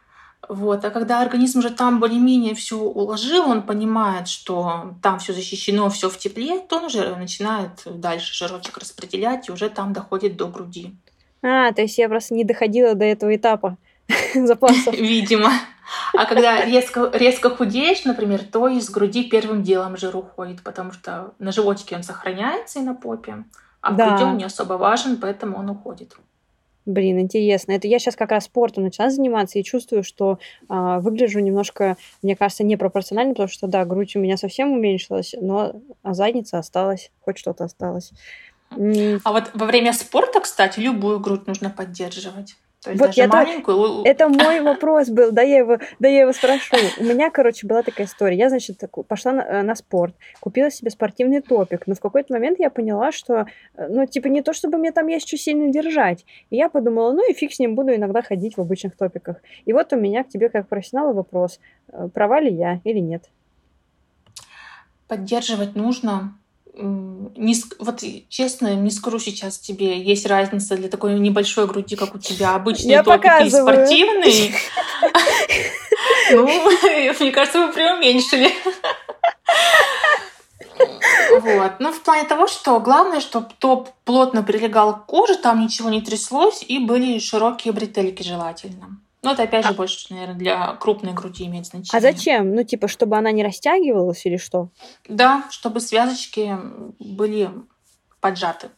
Вот. 0.48 0.84
А 0.84 0.90
когда 0.90 1.20
организм 1.20 1.60
уже 1.60 1.70
там 1.70 2.00
более-менее 2.00 2.54
все 2.54 2.76
уложил, 2.76 3.48
он 3.48 3.62
понимает, 3.62 4.26
что 4.26 4.96
там 5.02 5.18
все 5.18 5.32
защищено, 5.32 5.88
все 5.90 6.08
в 6.08 6.18
тепле, 6.18 6.58
то 6.60 6.78
он 6.78 6.86
уже 6.86 7.14
начинает 7.14 7.82
дальше 7.84 8.34
жирочек 8.34 8.78
распределять 8.78 9.48
и 9.48 9.52
уже 9.52 9.68
там 9.68 9.92
доходит 9.92 10.36
до 10.36 10.48
груди. 10.48 10.96
А, 11.42 11.72
то 11.72 11.82
есть 11.82 11.98
я 11.98 12.08
просто 12.08 12.34
не 12.34 12.44
доходила 12.44 12.94
до 12.94 13.04
этого 13.04 13.34
этапа 13.34 13.76
запасов. 14.34 14.94
Видимо. 14.98 15.52
А 16.14 16.24
когда 16.26 16.64
резко, 16.64 17.10
резко 17.12 17.50
худеешь, 17.50 18.04
например, 18.04 18.42
то 18.44 18.68
из 18.68 18.90
груди 18.90 19.24
первым 19.24 19.62
делом 19.62 19.96
жир 19.96 20.16
уходит, 20.16 20.62
потому 20.62 20.92
что 20.92 21.32
на 21.38 21.52
животике 21.52 21.96
он 21.96 22.02
сохраняется 22.02 22.78
и 22.78 22.82
на 22.82 22.94
попе, 22.94 23.44
а 23.80 23.92
в 23.92 23.96
да. 23.96 24.08
груди 24.08 24.24
он 24.24 24.36
не 24.36 24.44
особо 24.44 24.74
важен, 24.74 25.16
поэтому 25.16 25.58
он 25.58 25.70
уходит. 25.70 26.16
Блин, 26.86 27.20
интересно. 27.20 27.72
Это 27.72 27.86
я 27.86 27.98
сейчас 27.98 28.16
как 28.16 28.30
раз 28.30 28.44
спортом 28.44 28.84
начала 28.84 29.10
заниматься 29.10 29.58
и 29.58 29.64
чувствую, 29.64 30.02
что 30.02 30.38
а, 30.68 30.98
выгляжу 31.00 31.38
немножко, 31.38 31.96
мне 32.22 32.34
кажется, 32.34 32.64
непропорционально, 32.64 33.34
потому 33.34 33.48
что, 33.48 33.66
да, 33.66 33.84
грудь 33.84 34.16
у 34.16 34.18
меня 34.18 34.36
совсем 34.36 34.72
уменьшилась, 34.72 35.34
но 35.38 35.80
а 36.02 36.14
задница 36.14 36.58
осталась, 36.58 37.10
хоть 37.20 37.38
что-то 37.38 37.64
осталось. 37.64 38.12
А 38.70 39.32
вот 39.32 39.50
во 39.52 39.66
время 39.66 39.92
спорта, 39.92 40.40
кстати, 40.40 40.80
любую 40.80 41.20
грудь 41.20 41.46
нужно 41.46 41.70
поддерживать. 41.70 42.56
То 42.82 42.90
есть 42.90 43.00
вот 43.00 43.08
даже 43.08 43.20
я 43.20 43.28
маленькую... 43.28 44.04
Это 44.04 44.28
мой 44.28 44.60
вопрос 44.62 45.10
был, 45.10 45.32
да 45.32 45.42
я, 45.42 45.58
его, 45.58 45.78
да 45.98 46.08
я 46.08 46.22
его 46.22 46.32
спрошу. 46.32 46.76
У 46.98 47.04
меня, 47.04 47.30
короче, 47.30 47.66
была 47.66 47.82
такая 47.82 48.06
история. 48.06 48.38
Я, 48.38 48.48
значит, 48.48 48.82
пошла 49.06 49.32
на, 49.32 49.42
э, 49.42 49.62
на 49.62 49.74
спорт, 49.74 50.14
купила 50.40 50.70
себе 50.70 50.90
спортивный 50.90 51.42
топик, 51.42 51.86
но 51.86 51.94
в 51.94 52.00
какой-то 52.00 52.32
момент 52.32 52.58
я 52.58 52.70
поняла, 52.70 53.12
что, 53.12 53.46
э, 53.76 53.86
ну, 53.88 54.06
типа, 54.06 54.28
не 54.28 54.40
то, 54.42 54.54
чтобы 54.54 54.78
мне 54.78 54.92
там 54.92 55.08
есть 55.08 55.28
что 55.28 55.36
сильно 55.36 55.70
держать. 55.70 56.24
И 56.48 56.56
я 56.56 56.70
подумала, 56.70 57.12
ну 57.12 57.30
и 57.30 57.34
фиг 57.34 57.52
с 57.52 57.58
ним, 57.58 57.74
буду 57.74 57.94
иногда 57.94 58.22
ходить 58.22 58.56
в 58.56 58.60
обычных 58.62 58.96
топиках. 58.96 59.36
И 59.66 59.74
вот 59.74 59.92
у 59.92 59.96
меня 59.96 60.24
к 60.24 60.28
тебе, 60.28 60.48
как 60.48 60.66
профессионалу, 60.66 61.12
вопрос, 61.12 61.60
э, 61.92 62.08
права 62.14 62.40
ли 62.40 62.50
я 62.50 62.80
или 62.84 62.98
нет? 62.98 63.28
Поддерживать 65.06 65.76
нужно, 65.76 66.39
не, 66.74 67.54
вот 67.78 68.02
честно, 68.28 68.74
не 68.74 68.90
скажу 68.90 69.18
сейчас 69.18 69.58
тебе, 69.58 70.00
есть 70.00 70.26
разница 70.26 70.76
для 70.76 70.88
такой 70.88 71.18
небольшой 71.18 71.66
груди, 71.66 71.96
как 71.96 72.14
у 72.14 72.18
тебя, 72.18 72.54
обычный 72.54 72.90
Я 72.90 73.02
топик 73.02 73.22
показываю. 73.22 73.48
и 73.48 73.86
спортивный. 73.86 74.54
Ну, 76.32 76.46
мне 77.20 77.32
кажется, 77.32 77.66
вы 77.66 77.72
преуменьшили. 77.72 78.52
Вот. 81.40 81.72
Ну, 81.80 81.92
в 81.92 82.02
плане 82.02 82.24
того, 82.28 82.46
что 82.46 82.78
главное, 82.80 83.20
чтобы 83.20 83.48
топ 83.58 83.88
плотно 84.04 84.42
прилегал 84.42 84.94
к 84.94 85.06
коже, 85.06 85.36
там 85.36 85.60
ничего 85.60 85.90
не 85.90 86.00
тряслось, 86.00 86.64
и 86.66 86.78
были 86.78 87.18
широкие 87.18 87.72
бретельки 87.72 88.22
желательно. 88.22 89.00
Ну, 89.22 89.32
это 89.32 89.42
опять 89.42 89.64
же 89.64 89.72
а... 89.72 89.74
больше, 89.74 90.12
наверное, 90.12 90.36
для 90.36 90.74
крупной 90.76 91.12
груди 91.12 91.46
имеет 91.46 91.66
а 91.66 91.68
значение. 91.68 91.98
А 91.98 92.00
зачем? 92.00 92.54
Ну, 92.54 92.62
типа, 92.64 92.88
чтобы 92.88 93.16
она 93.16 93.32
не 93.32 93.44
растягивалась 93.44 94.24
или 94.24 94.36
что? 94.36 94.68
Да, 95.08 95.44
чтобы 95.50 95.80
связочки 95.80 96.56
были 96.98 97.50
поджаты. 98.20 98.70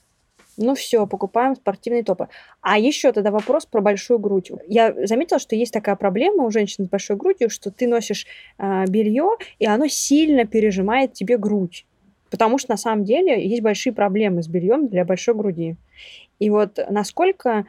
Ну 0.58 0.74
все, 0.74 1.06
покупаем 1.06 1.56
спортивные 1.56 2.04
топы. 2.04 2.28
А 2.60 2.78
еще 2.78 3.12
тогда 3.12 3.30
вопрос 3.30 3.64
про 3.64 3.80
большую 3.80 4.18
грудь. 4.18 4.50
Я 4.68 4.94
заметила, 5.06 5.40
что 5.40 5.56
есть 5.56 5.72
такая 5.72 5.96
проблема 5.96 6.44
у 6.44 6.50
женщин 6.50 6.84
с 6.84 6.88
большой 6.88 7.16
грудью, 7.16 7.48
что 7.48 7.70
ты 7.70 7.88
носишь 7.88 8.26
э, 8.58 8.84
белье, 8.86 9.36
и 9.58 9.66
оно 9.66 9.88
сильно 9.88 10.44
пережимает 10.44 11.14
тебе 11.14 11.38
грудь. 11.38 11.86
Потому 12.30 12.58
что 12.58 12.72
на 12.72 12.76
самом 12.76 13.04
деле 13.04 13.46
есть 13.46 13.62
большие 13.62 13.92
проблемы 13.92 14.42
с 14.42 14.48
бельем 14.48 14.88
для 14.88 15.04
большой 15.04 15.34
груди. 15.34 15.76
И 16.38 16.50
вот 16.50 16.78
насколько 16.88 17.66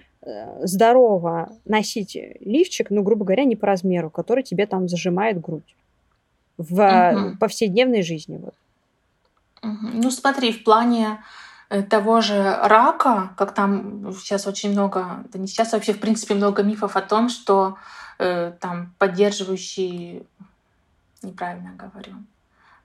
здорово 0.62 1.51
носить 1.65 2.17
лифчик, 2.39 2.89
ну, 2.89 3.03
грубо 3.03 3.25
говоря, 3.25 3.43
не 3.43 3.55
по 3.55 3.67
размеру, 3.67 4.09
который 4.09 4.43
тебе 4.43 4.65
там 4.65 4.88
зажимает 4.88 5.41
грудь 5.41 5.75
в 6.57 6.81
угу. 6.81 7.38
повседневной 7.38 8.03
жизни. 8.03 8.38
Вот. 8.38 8.53
Угу. 9.63 9.88
Ну, 9.93 10.12
смотри, 10.12 10.51
в 10.51 10.63
плане 10.63 11.23
э, 11.69 11.83
того 11.83 12.21
же 12.21 12.57
рака, 12.62 13.33
как 13.38 13.53
там 13.53 14.13
сейчас 14.13 14.47
очень 14.47 14.71
много, 14.71 15.23
да 15.31 15.39
не 15.39 15.47
сейчас, 15.47 15.73
а 15.73 15.77
вообще, 15.77 15.93
в 15.93 15.99
принципе, 15.99 16.36
много 16.36 16.63
мифов 16.63 16.95
о 16.95 17.01
том, 17.01 17.29
что 17.29 17.77
э, 18.19 18.53
там 18.59 18.93
поддерживающий, 18.99 20.25
неправильно 21.21 21.71
говорю, 21.77 22.13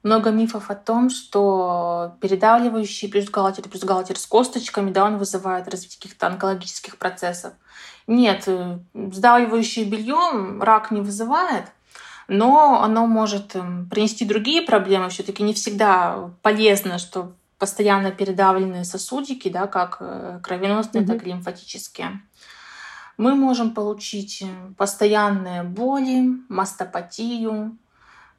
много 0.02 0.30
мифов 0.30 0.70
о 0.70 0.74
том, 0.74 1.11
что 1.11 2.16
передавливающий 2.20 3.08
бюстгальтер, 3.08 3.68
бюстгальтер 3.68 4.18
с 4.18 4.26
косточками, 4.26 4.90
да, 4.90 5.04
он 5.04 5.18
вызывает 5.18 5.68
развитие 5.68 6.00
каких-то 6.00 6.26
онкологических 6.28 6.98
процессов. 6.98 7.52
Нет, 8.06 8.44
э, 8.46 8.78
сдавливающее 8.94 9.84
белье 9.84 10.16
рак 10.61 10.90
не 10.90 11.00
вызывает, 11.00 11.64
но 12.26 12.82
оно 12.82 13.06
может 13.06 13.56
эм, 13.56 13.88
принести 13.90 14.24
другие 14.24 14.62
проблемы. 14.62 15.11
Все-таки 15.11 15.42
не 15.42 15.52
всегда 15.52 16.30
полезно, 16.42 16.98
что 16.98 17.32
постоянно 17.58 18.11
передавленные 18.12 18.84
сосудики, 18.84 19.48
да, 19.48 19.66
как 19.66 19.98
э, 20.00 20.40
кровеносные, 20.42 21.02
mm-hmm. 21.02 21.06
так 21.06 21.26
и 21.26 21.30
лимфатические. 21.30 22.22
Мы 23.16 23.34
можем 23.34 23.74
получить 23.74 24.42
э, 24.42 24.46
постоянные 24.76 25.64
боли, 25.64 26.28
мастопатию, 26.48 27.76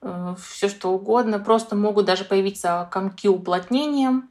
все 0.02 0.70
что 0.70 0.92
угодно. 0.92 1.40
Просто 1.40 1.76
могут 1.76 2.06
даже 2.06 2.24
появиться 2.24 2.88
комки 2.92 3.28
уплотнения 3.28 4.22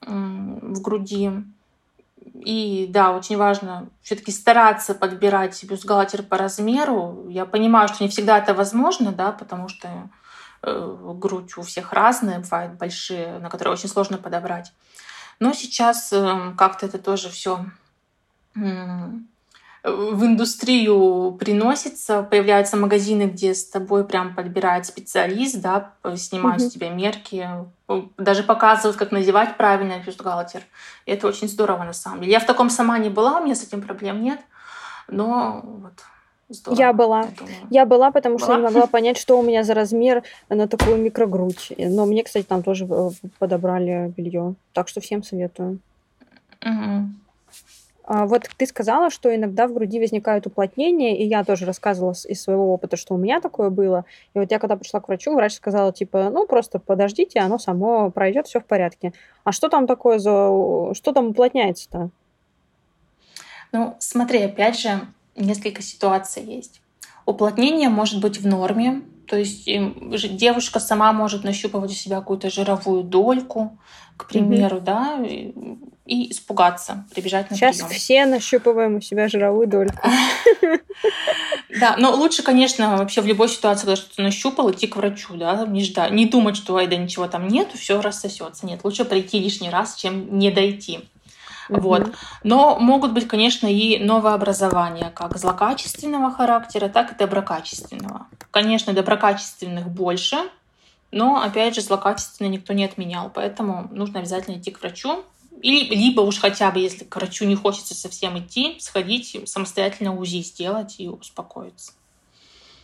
в 0.00 0.80
груди. 0.80 1.30
И 2.44 2.86
да, 2.88 3.12
очень 3.12 3.36
важно 3.36 3.88
все-таки 4.02 4.30
стараться 4.30 4.94
подбирать 4.94 5.62
бюстгальтер 5.64 6.22
по 6.22 6.36
размеру. 6.36 7.26
Я 7.28 7.46
понимаю, 7.46 7.88
что 7.88 8.02
не 8.02 8.10
всегда 8.10 8.38
это 8.38 8.54
возможно, 8.54 9.12
да, 9.12 9.32
потому 9.32 9.68
что 9.68 10.08
э, 10.62 10.96
грудь 11.16 11.56
у 11.56 11.62
всех 11.62 11.92
разная, 11.92 12.40
бывают 12.40 12.74
большие, 12.74 13.38
на 13.38 13.50
которые 13.50 13.72
очень 13.72 13.88
сложно 13.88 14.18
подобрать. 14.18 14.72
Но 15.40 15.52
сейчас 15.52 16.12
э, 16.12 16.54
как-то 16.56 16.86
это 16.86 16.98
тоже 16.98 17.28
все 17.28 17.64
в 19.90 20.24
индустрию 20.24 21.36
приносится, 21.38 22.22
появляются 22.22 22.76
магазины, 22.76 23.24
где 23.24 23.54
с 23.54 23.64
тобой 23.64 24.04
прям 24.04 24.34
подбирает 24.34 24.86
специалист, 24.86 25.60
да, 25.60 25.94
снимают 26.16 26.62
mm-hmm. 26.62 26.68
с 26.68 26.72
тебя 26.72 26.90
мерки, 26.90 27.48
даже 28.16 28.42
показывают, 28.42 28.96
как 28.96 29.12
надевать 29.12 29.56
правильно 29.56 29.98
бюстгальтер. 30.04 30.62
И 31.06 31.12
это 31.12 31.26
очень 31.26 31.48
здорово 31.48 31.84
на 31.84 31.92
самом 31.92 32.20
деле. 32.20 32.32
Я 32.32 32.40
в 32.40 32.46
таком 32.46 32.70
сама 32.70 32.98
не 32.98 33.10
была, 33.10 33.40
у 33.40 33.44
меня 33.44 33.54
с 33.54 33.62
этим 33.62 33.82
проблем 33.82 34.22
нет, 34.22 34.40
но 35.08 35.60
вот 35.64 35.94
Здорово, 36.50 36.80
я 36.80 36.92
была. 36.94 37.20
Я, 37.20 37.82
я 37.82 37.86
была, 37.86 38.10
потому 38.10 38.38
была? 38.38 38.46
что 38.46 38.56
не 38.56 38.62
могла 38.62 38.86
понять, 38.90 39.18
что 39.18 39.38
у 39.38 39.42
меня 39.42 39.64
за 39.64 39.74
размер 39.74 40.22
на 40.48 40.66
такую 40.66 40.96
микрогрудь. 40.96 41.72
Но 41.76 42.06
мне, 42.06 42.24
кстати, 42.24 42.46
там 42.46 42.62
тоже 42.62 42.86
э, 42.88 43.10
подобрали 43.38 44.12
белье. 44.16 44.54
Так 44.72 44.88
что 44.88 45.02
всем 45.02 45.22
советую. 45.22 45.78
Угу. 46.64 47.08
А, 48.10 48.24
вот 48.24 48.48
ты 48.56 48.64
сказала, 48.64 49.10
что 49.10 49.34
иногда 49.34 49.66
в 49.66 49.74
груди 49.74 50.00
возникают 50.00 50.46
уплотнения, 50.46 51.18
и 51.18 51.26
я 51.26 51.44
тоже 51.44 51.66
рассказывала 51.66 52.14
из 52.26 52.42
своего 52.42 52.72
опыта, 52.72 52.96
что 52.96 53.14
у 53.14 53.18
меня 53.18 53.42
такое 53.42 53.68
было. 53.68 54.06
И 54.32 54.38
вот 54.38 54.50
я 54.50 54.58
когда 54.58 54.76
пришла 54.76 55.00
к 55.00 55.08
врачу, 55.08 55.34
врач 55.34 55.52
сказала, 55.52 55.92
типа, 55.92 56.30
ну, 56.30 56.46
просто 56.46 56.78
подождите, 56.78 57.38
оно 57.40 57.58
само 57.58 58.10
пройдет, 58.10 58.46
все 58.46 58.60
в 58.60 58.64
порядке. 58.64 59.12
А 59.44 59.52
что 59.52 59.68
там 59.68 59.86
такое 59.86 60.18
за... 60.18 60.94
Что 60.94 61.12
там 61.12 61.28
уплотняется-то? 61.28 62.08
Ну, 63.72 63.94
смотри, 63.98 64.40
опять 64.40 64.78
же, 64.78 65.00
несколько 65.36 65.82
ситуаций 65.82 66.42
есть. 66.42 66.80
Уплотнение 67.26 67.90
может 67.90 68.22
быть 68.22 68.40
в 68.40 68.46
норме, 68.46 69.02
то 69.26 69.36
есть 69.36 69.66
девушка 69.66 70.80
сама 70.80 71.12
может 71.12 71.44
нащупывать 71.44 71.90
у 71.90 71.94
себя 71.94 72.20
какую-то 72.20 72.48
жировую 72.48 73.02
дольку, 73.02 73.76
к 74.16 74.26
примеру, 74.26 74.78
mm-hmm. 74.78 74.80
да, 74.80 75.18
и, 76.08 76.32
испугаться, 76.32 77.04
прибежать 77.14 77.50
на 77.50 77.56
Сейчас 77.56 77.76
прием. 77.76 77.90
все 77.90 78.26
нащупываем 78.26 78.96
у 78.96 79.00
себя 79.00 79.28
жировую 79.28 79.68
дольку. 79.68 80.08
Да, 81.80 81.96
но 81.98 82.12
лучше, 82.12 82.42
конечно, 82.42 82.96
вообще 82.96 83.20
в 83.20 83.26
любой 83.26 83.48
ситуации, 83.48 83.82
когда 83.82 83.96
что-то 83.96 84.22
нащупал, 84.22 84.72
идти 84.72 84.86
к 84.86 84.96
врачу, 84.96 85.36
да, 85.36 85.66
не 85.66 85.84
ждать, 85.84 86.10
не 86.10 86.24
думать, 86.24 86.56
что 86.56 86.76
ай, 86.76 86.86
да 86.86 86.96
ничего 86.96 87.28
там 87.28 87.46
нет, 87.46 87.68
все 87.74 88.00
рассосется. 88.00 88.66
Нет, 88.66 88.80
лучше 88.84 89.04
прийти 89.04 89.38
лишний 89.38 89.68
раз, 89.68 89.94
чем 89.94 90.38
не 90.38 90.50
дойти. 90.50 91.00
Вот. 91.68 92.14
Но 92.42 92.78
могут 92.80 93.12
быть, 93.12 93.28
конечно, 93.28 93.66
и 93.66 93.98
новообразования, 94.02 95.10
как 95.14 95.36
злокачественного 95.36 96.32
характера, 96.32 96.88
так 96.88 97.12
и 97.12 97.14
доброкачественного. 97.16 98.26
Конечно, 98.50 98.94
доброкачественных 98.94 99.88
больше, 99.88 100.38
но, 101.10 101.42
опять 101.42 101.74
же, 101.74 101.82
злокачественные 101.82 102.50
никто 102.50 102.72
не 102.72 102.84
отменял, 102.84 103.30
поэтому 103.32 103.88
нужно 103.92 104.20
обязательно 104.20 104.56
идти 104.56 104.70
к 104.70 104.80
врачу. 104.80 105.24
Или, 105.60 105.94
либо 105.94 106.20
уж 106.20 106.38
хотя 106.38 106.70
бы, 106.70 106.78
если 106.78 107.04
к 107.04 107.16
врачу 107.16 107.44
не 107.44 107.56
хочется 107.56 107.94
совсем 107.94 108.38
идти, 108.38 108.76
сходить 108.80 109.36
самостоятельно 109.46 110.16
УЗИ 110.16 110.42
сделать 110.42 110.96
и 110.98 111.08
успокоиться. 111.08 111.92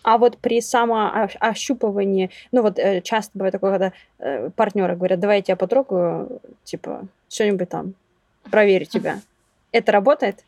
А 0.02 0.18
вот 0.18 0.36
при 0.36 0.60
самоощупывании, 0.60 2.30
ну 2.52 2.62
вот 2.62 2.78
э, 2.78 3.00
часто 3.00 3.30
бывает 3.34 3.52
такое, 3.52 3.72
когда 3.72 3.92
э, 4.18 4.50
партнеры 4.50 4.96
говорят, 4.96 5.18
давай 5.18 5.38
я 5.38 5.42
тебя 5.42 5.56
потрогаю, 5.56 6.42
типа, 6.64 7.06
что-нибудь 7.30 7.70
там 7.70 7.94
проверю 8.50 8.84
тебя. 8.84 9.22
Это 9.72 9.92
работает? 9.92 10.44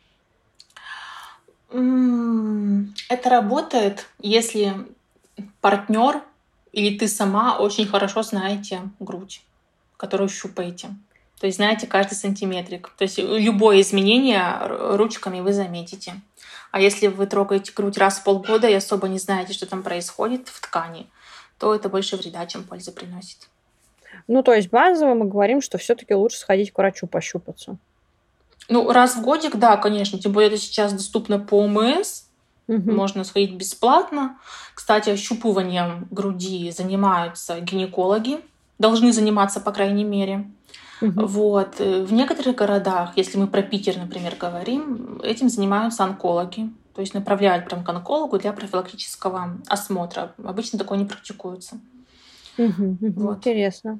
Это 1.71 3.29
работает, 3.29 4.07
если 4.19 4.73
партнер 5.59 6.21
или 6.71 6.97
ты 6.97 7.07
сама 7.07 7.57
очень 7.57 7.87
хорошо 7.87 8.21
знаете 8.21 8.81
грудь, 8.99 9.41
которую 9.97 10.29
щупаете. 10.29 10.89
То 11.39 11.45
есть 11.45 11.57
знаете 11.57 11.87
каждый 11.87 12.15
сантиметрик. 12.15 12.91
То 12.97 13.03
есть 13.03 13.19
любое 13.19 13.81
изменение 13.81 14.59
ручками 14.67 15.39
вы 15.39 15.53
заметите. 15.53 16.15
А 16.71 16.81
если 16.81 17.07
вы 17.07 17.27
трогаете 17.27 17.71
грудь 17.75 17.97
раз 17.97 18.19
в 18.19 18.23
полгода 18.23 18.67
и 18.67 18.73
особо 18.73 19.07
не 19.07 19.19
знаете, 19.19 19.53
что 19.53 19.65
там 19.65 19.83
происходит 19.83 20.47
в 20.47 20.61
ткани, 20.61 21.07
то 21.59 21.73
это 21.73 21.89
больше 21.89 22.17
вреда, 22.17 22.45
чем 22.45 22.63
пользы 22.63 22.91
приносит. 22.91 23.49
Ну, 24.27 24.43
то 24.43 24.53
есть 24.53 24.69
базово 24.69 25.13
мы 25.13 25.25
говорим, 25.25 25.61
что 25.61 25.77
все-таки 25.77 26.13
лучше 26.13 26.37
сходить 26.37 26.71
к 26.71 26.77
врачу 26.77 27.07
пощупаться. 27.07 27.77
Ну, 28.69 28.91
раз 28.91 29.15
в 29.15 29.21
годик, 29.21 29.55
да, 29.55 29.77
конечно. 29.77 30.19
Тем 30.19 30.33
более 30.33 30.49
это 30.49 30.57
сейчас 30.57 30.91
доступно 30.91 31.39
по 31.39 31.63
ОМС. 31.63 32.23
Угу. 32.67 32.91
Можно 32.91 33.23
сходить 33.23 33.53
бесплатно. 33.53 34.37
Кстати, 34.73 35.09
ощупыванием 35.09 36.07
груди 36.11 36.69
занимаются 36.71 37.61
гинекологи. 37.61 38.39
Должны 38.77 39.13
заниматься, 39.13 39.61
по 39.61 39.71
крайней 39.71 40.03
мере. 40.03 40.45
Угу. 41.01 41.25
Вот. 41.25 41.79
В 41.79 42.11
некоторых 42.11 42.55
городах, 42.55 43.13
если 43.15 43.37
мы 43.37 43.47
про 43.47 43.61
Питер, 43.61 43.97
например, 43.97 44.35
говорим, 44.35 45.19
этим 45.23 45.49
занимаются 45.49 46.03
онкологи. 46.03 46.69
То 46.93 47.01
есть 47.01 47.13
направляют 47.13 47.65
прям 47.65 47.83
к 47.83 47.89
онкологу 47.89 48.39
для 48.39 48.51
профилактического 48.53 49.57
осмотра. 49.67 50.33
Обычно 50.43 50.79
такое 50.79 50.97
не 50.97 51.05
практикуется. 51.05 51.79
Угу, 52.57 52.97
угу. 53.01 53.21
Вот. 53.21 53.37
Интересно. 53.37 53.99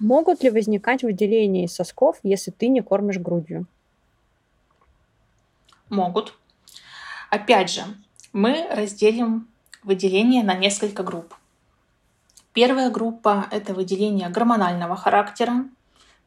Могут 0.00 0.42
ли 0.42 0.50
возникать 0.50 1.02
выделения 1.02 1.66
из 1.66 1.74
сосков, 1.74 2.18
если 2.22 2.50
ты 2.50 2.68
не 2.68 2.80
кормишь 2.80 3.18
грудью? 3.18 3.66
Могут. 5.90 6.34
Опять 7.28 7.70
же, 7.70 7.82
мы 8.32 8.66
разделим 8.70 9.46
выделение 9.84 10.42
на 10.42 10.54
несколько 10.54 11.02
групп. 11.02 11.34
Первая 12.54 12.90
группа– 12.90 13.46
это 13.50 13.74
выделение 13.74 14.30
гормонального 14.30 14.96
характера. 14.96 15.66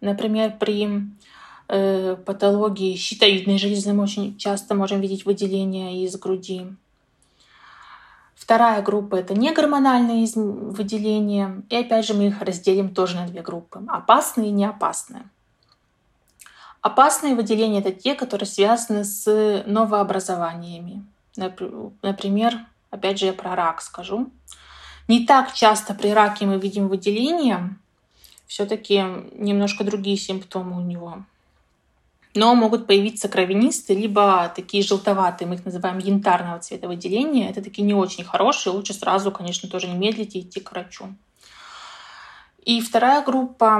Например, 0.06 0.56
при 0.60 1.02
э, 1.68 2.16
патологии 2.26 2.96
щитовидной 2.96 3.58
железы 3.58 3.92
мы 3.92 4.04
очень 4.04 4.38
часто 4.38 4.76
можем 4.76 5.02
видеть 5.02 5.26
выделение 5.26 6.04
из 6.04 6.16
груди. 6.16 6.68
Вторая 8.36 8.84
группа– 8.84 9.16
это 9.18 9.34
негормональные 9.34 10.28
выделения. 10.36 11.64
И 11.72 11.76
опять 11.76 12.06
же 12.06 12.14
мы 12.14 12.28
их 12.28 12.40
разделим 12.42 12.94
тоже 12.94 13.16
на 13.16 13.26
две 13.26 13.42
группы– 13.42 13.82
опасные 13.88 14.50
и 14.50 14.52
неопасные. 14.52 15.24
Опасные 16.82 17.34
выделения– 17.34 17.80
это 17.86 17.92
те, 17.92 18.14
которые 18.14 18.46
связаны 18.46 19.04
с 19.04 19.64
новообразованиями. 19.66 21.04
Например, 21.36 22.60
опять 22.92 23.18
же 23.18 23.26
я 23.26 23.34
про 23.34 23.56
рак 23.56 23.82
скажу. 23.82 24.30
Не 25.08 25.26
так 25.26 25.54
часто 25.54 25.96
при 25.96 26.10
раке 26.10 26.46
мы 26.46 26.60
видим 26.60 26.90
выделения, 26.90 27.76
все-таки 28.48 29.04
немножко 29.34 29.84
другие 29.84 30.18
симптомы 30.18 30.78
у 30.78 30.82
него. 30.82 31.24
Но 32.36 32.54
могут 32.54 32.86
появиться 32.86 33.30
кровянистые, 33.30 33.98
либо 33.98 34.52
такие 34.54 34.84
желтоватые, 34.84 35.48
мы 35.48 35.56
их 35.56 35.64
называем 35.66 36.00
янтарного 36.00 36.60
цвета 36.60 36.88
выделения. 36.88 37.50
Это 37.50 37.62
такие 37.62 37.84
не 37.84 37.94
очень 37.94 38.26
хорошие, 38.26 38.74
лучше 38.74 38.94
сразу, 38.94 39.32
конечно, 39.32 39.70
тоже 39.70 39.88
не 39.88 39.96
медлить 39.96 40.36
и 40.36 40.42
идти 40.42 40.60
к 40.60 40.72
врачу. 40.72 41.08
И 42.66 42.82
вторая 42.82 43.24
группа 43.24 43.80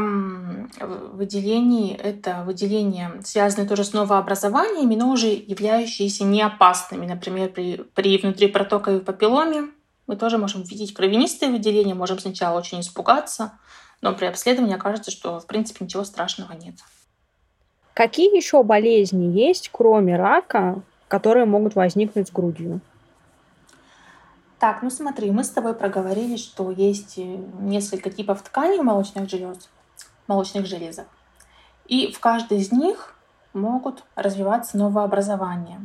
выделений— 1.12 1.94
это 2.04 2.44
выделения, 2.46 3.20
связанные 3.24 3.68
тоже 3.68 3.84
с 3.84 3.94
новообразованиями, 3.94 4.96
но 4.96 5.10
уже 5.10 5.30
являющиеся 5.30 6.24
неопасными. 6.24 7.08
Например, 7.08 7.50
при, 7.50 7.78
при 7.96 8.20
внутрипротоковой 8.20 9.00
папилломе 9.00 9.70
мы 10.06 10.16
тоже 10.16 10.38
можем 10.38 10.62
видеть 10.62 10.94
кровянистые 10.94 11.52
выделения, 11.52 11.96
можем 11.96 12.20
сначала 12.20 12.60
очень 12.60 12.82
испугаться, 12.82 13.54
но 14.06 14.14
при 14.14 14.28
обследовании 14.28 14.76
окажется, 14.76 15.10
что, 15.10 15.40
в 15.40 15.48
принципе, 15.48 15.84
ничего 15.84 16.04
страшного 16.04 16.54
нет. 16.54 16.76
Какие 17.96 18.38
еще 18.38 18.62
болезни 18.62 19.26
есть, 19.36 19.70
кроме 19.72 20.16
рака, 20.16 20.84
которые 21.08 21.46
могут 21.46 21.74
возникнуть 21.74 22.28
с 22.28 22.32
грудью? 22.32 22.82
Так, 24.60 24.84
ну 24.84 24.92
смотри, 24.92 25.32
мы 25.32 25.44
с 25.44 25.50
тобой 25.50 25.74
проговорили, 25.74 26.38
что 26.38 26.70
есть 26.70 27.18
э, 27.18 27.24
несколько 27.60 28.12
типов 28.12 28.44
тканей 28.44 28.80
молочных 28.80 29.28
желез, 29.28 29.70
молочных 30.28 30.68
железок. 30.68 31.08
И 31.88 32.12
в 32.12 32.20
каждой 32.20 32.60
из 32.60 32.72
них 32.72 33.16
могут 33.54 34.04
развиваться 34.14 34.78
новообразования. 34.78 35.82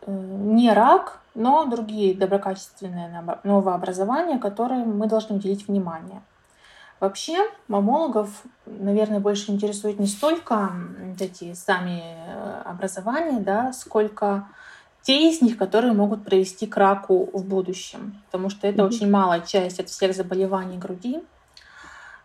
Э, 0.00 0.10
не 0.10 0.72
рак, 0.72 1.20
но 1.34 1.66
другие 1.66 2.14
доброкачественные 2.14 3.22
новообразования, 3.44 4.38
которые 4.38 4.86
мы 4.86 5.06
должны 5.08 5.36
уделить 5.36 5.68
внимание. 5.68 6.22
Вообще, 6.98 7.36
мамологов, 7.68 8.30
наверное, 8.64 9.20
больше 9.20 9.50
интересует 9.50 9.98
не 9.98 10.06
столько 10.06 10.72
эти 11.20 11.52
сами 11.52 12.02
э, 12.02 12.62
образования, 12.64 13.40
да, 13.40 13.74
сколько 13.74 14.48
те 15.02 15.28
из 15.30 15.42
них, 15.42 15.58
которые 15.58 15.92
могут 15.92 16.24
привести 16.24 16.66
к 16.66 16.76
раку 16.76 17.28
в 17.32 17.44
будущем, 17.44 18.20
потому 18.26 18.48
что 18.48 18.66
это 18.66 18.82
mm-hmm. 18.82 18.86
очень 18.86 19.10
малая 19.10 19.40
часть 19.40 19.78
от 19.78 19.88
всех 19.90 20.16
заболеваний 20.16 20.78
груди. 20.78 21.22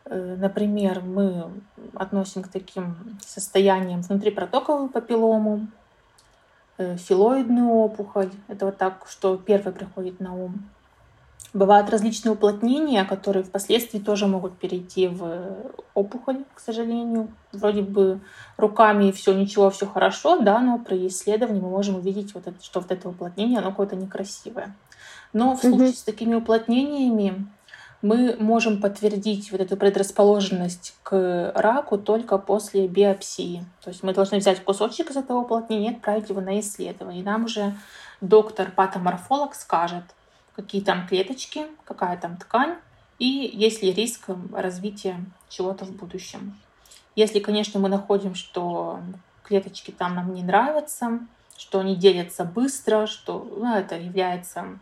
Э, 0.05 0.36
например, 0.39 1.01
мы 1.01 1.51
относим 1.93 2.41
к 2.41 2.47
таким 2.47 2.95
состояниям 3.19 4.01
внутрипротоковую 4.01 4.89
папиллому, 4.89 5.67
э, 6.78 6.95
филоидную 6.95 7.69
опухоль. 7.69 8.32
Это 8.47 8.65
вот 8.67 8.78
так, 8.78 9.05
что 9.09 9.36
первое 9.36 9.74
приходит 9.74 10.22
на 10.22 10.34
ум. 10.34 10.69
Бывают 11.54 11.89
различные 11.89 12.32
уплотнения, 12.32 13.04
которые 13.04 13.43
впоследствии 13.43 13.99
тоже 13.99 14.26
могут 14.26 14.58
перейти 14.58 15.10
в 15.10 15.74
опухоль, 15.93 16.45
к 16.56 16.62
сожалению. 16.62 17.28
Вроде 17.52 17.82
бы 17.82 18.22
руками 18.56 19.12
все 19.12 19.34
ничего, 19.34 19.70
все 19.70 19.86
хорошо, 19.86 20.39
да, 20.39 20.60
но 20.60 20.80
при 20.80 21.08
исследовании 21.08 21.60
мы 21.60 21.70
можем 21.70 21.95
увидеть, 21.95 22.34
вот 22.34 22.47
это, 22.47 22.64
что 22.64 22.80
вот 22.80 22.89
это 22.89 23.10
уплотнение, 23.10 23.60
оно 23.60 23.72
какое-то 23.72 23.97
некрасивое. 23.97 24.74
Но 25.34 25.56
в 25.56 25.60
случае 25.60 25.89
mm-hmm. 25.89 25.97
с 25.97 26.04
такими 26.04 26.36
уплотнениями 26.36 27.47
мы 28.02 28.36
можем 28.39 28.82
подтвердить 28.82 29.52
вот 29.52 29.62
эту 29.62 29.78
предрасположенность 29.78 30.95
к 31.04 31.52
раку 31.54 31.97
только 31.97 32.38
после 32.38 32.88
биопсии. 32.88 33.66
То 33.84 33.89
есть 33.89 34.04
мы 34.04 34.14
должны 34.14 34.38
взять 34.38 34.64
кусочек 34.64 35.12
из 35.12 35.18
этого 35.18 35.39
уплотнения 35.39 35.91
и 35.91 35.95
отправить 35.95 36.30
его 36.30 36.41
на 36.41 36.60
исследование. 36.60 37.22
И 37.22 37.26
нам 37.26 37.45
уже 37.45 37.76
доктор-патоморфолог 38.22 39.54
скажет, 39.54 40.04
какие 40.56 40.82
там 40.82 41.08
клеточки, 41.08 41.66
какая 41.86 42.18
там 42.18 42.38
ткань 42.38 42.78
и 43.22 43.52
есть 43.54 43.84
ли 43.84 43.93
риск 43.93 44.30
развития 44.52 45.24
чего-то 45.47 45.86
в 45.86 45.91
будущем. 45.91 46.58
Если, 47.16 47.39
конечно, 47.39 47.80
мы 47.80 47.88
находим, 47.88 48.34
что 48.34 48.99
клеточки 49.43 49.91
там 49.91 50.16
нам 50.16 50.34
не 50.34 50.41
нравятся, 50.41 51.20
что 51.56 51.82
они 51.82 51.95
делятся 51.95 52.45
быстро, 52.45 53.06
что 53.06 53.47
ну, 53.58 53.76
это 53.76 53.95
является 53.95 54.80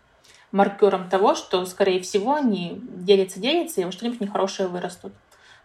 маркером 0.54 1.10
того, 1.10 1.36
что, 1.36 1.66
скорее 1.66 2.02
всего, 2.02 2.36
они 2.36 2.82
делятся-делятся, 2.82 3.82
и 3.82 3.86
во 3.86 3.92
что-нибудь 3.92 4.22
нехорошее 4.22 4.70
вырастут, 4.70 5.12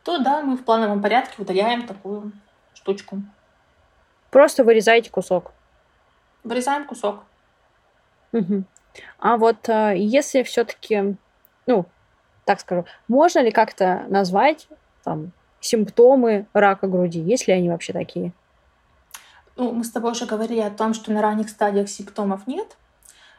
то 0.03 0.19
да, 0.19 0.43
мы 0.43 0.57
в 0.57 0.65
плановом 0.65 1.01
порядке 1.01 1.35
удаляем 1.39 1.87
такую 1.87 2.33
штучку. 2.75 3.23
Просто 4.31 4.65
вырезаете 4.65 5.11
кусок. 5.11 5.53
Вырезаем 6.43 6.87
кусок. 6.87 7.23
Угу. 8.33 8.65
А 9.19 9.37
вот 9.37 9.69
э, 9.69 9.95
если 9.97 10.43
все-таки, 10.43 11.17
ну, 11.67 11.87
так 12.45 12.61
скажу, 12.61 12.85
можно 13.09 13.41
ли 13.41 13.51
как-то 13.51 14.05
назвать 14.09 14.69
там 15.03 15.33
симптомы 15.61 16.47
рака 16.53 16.87
груди? 16.87 17.21
Есть 17.21 17.49
ли 17.49 17.55
они 17.55 17.71
вообще 17.71 17.93
такие? 17.93 18.33
Ну, 19.57 19.73
мы 19.73 19.85
с 19.85 19.91
тобой 19.91 20.13
уже 20.13 20.27
говорили 20.27 20.61
о 20.61 20.71
том, 20.71 20.95
что 20.95 21.13
на 21.13 21.23
ранних 21.23 21.49
стадиях 21.49 21.89
симптомов 21.89 22.47
нет. 22.47 22.77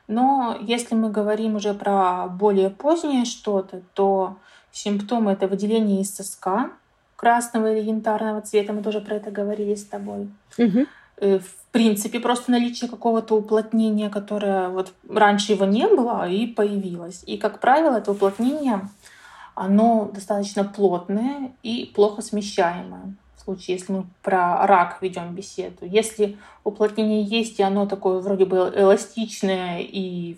Но 0.08 0.58
если 0.62 0.96
мы 0.96 1.10
говорим 1.10 1.56
уже 1.56 1.74
про 1.74 2.28
более 2.28 2.70
позднее 2.70 3.26
что-то, 3.26 3.82
то 3.94 4.38
симптомы 4.72 5.32
это 5.32 5.48
выделение 5.48 6.02
из 6.02 6.16
соска 6.16 6.72
красного 7.16 7.74
или 7.74 7.88
янтарного 7.88 8.42
цвета. 8.42 8.74
Мы 8.74 8.84
тоже 8.84 9.02
про 9.02 9.16
это 9.16 9.32
говорили 9.32 9.76
с 9.76 9.86
тобой. 9.86 10.30
Угу. 10.58 10.86
Принципе, 11.76 12.22
просто 12.22 12.52
наличие 12.52 12.90
какого-то 12.90 13.36
уплотнения, 13.36 14.10
которое 14.10 14.70
вот 14.70 14.94
раньше 15.10 15.52
его 15.52 15.66
не 15.66 15.90
было 15.90 16.26
и 16.26 16.48
появилось. 16.48 17.22
И, 17.28 17.38
как 17.38 17.60
правило, 17.60 17.98
это 17.98 18.14
уплотнение, 18.14 18.88
оно 19.56 20.10
достаточно 20.14 20.64
плотное 20.64 21.52
и 21.64 21.92
плохо 21.94 22.22
смещаемое. 22.22 23.14
В 23.36 23.42
случае, 23.42 23.76
если 23.76 23.92
мы 23.92 24.06
про 24.24 24.66
рак 24.66 25.00
ведем 25.02 25.36
беседу. 25.36 25.80
Если 25.82 26.38
уплотнение 26.64 27.24
есть, 27.24 27.60
и 27.60 27.64
оно 27.64 27.86
такое 27.88 28.22
вроде 28.22 28.46
бы 28.46 28.72
эластичное 28.74 29.82
и 29.82 30.38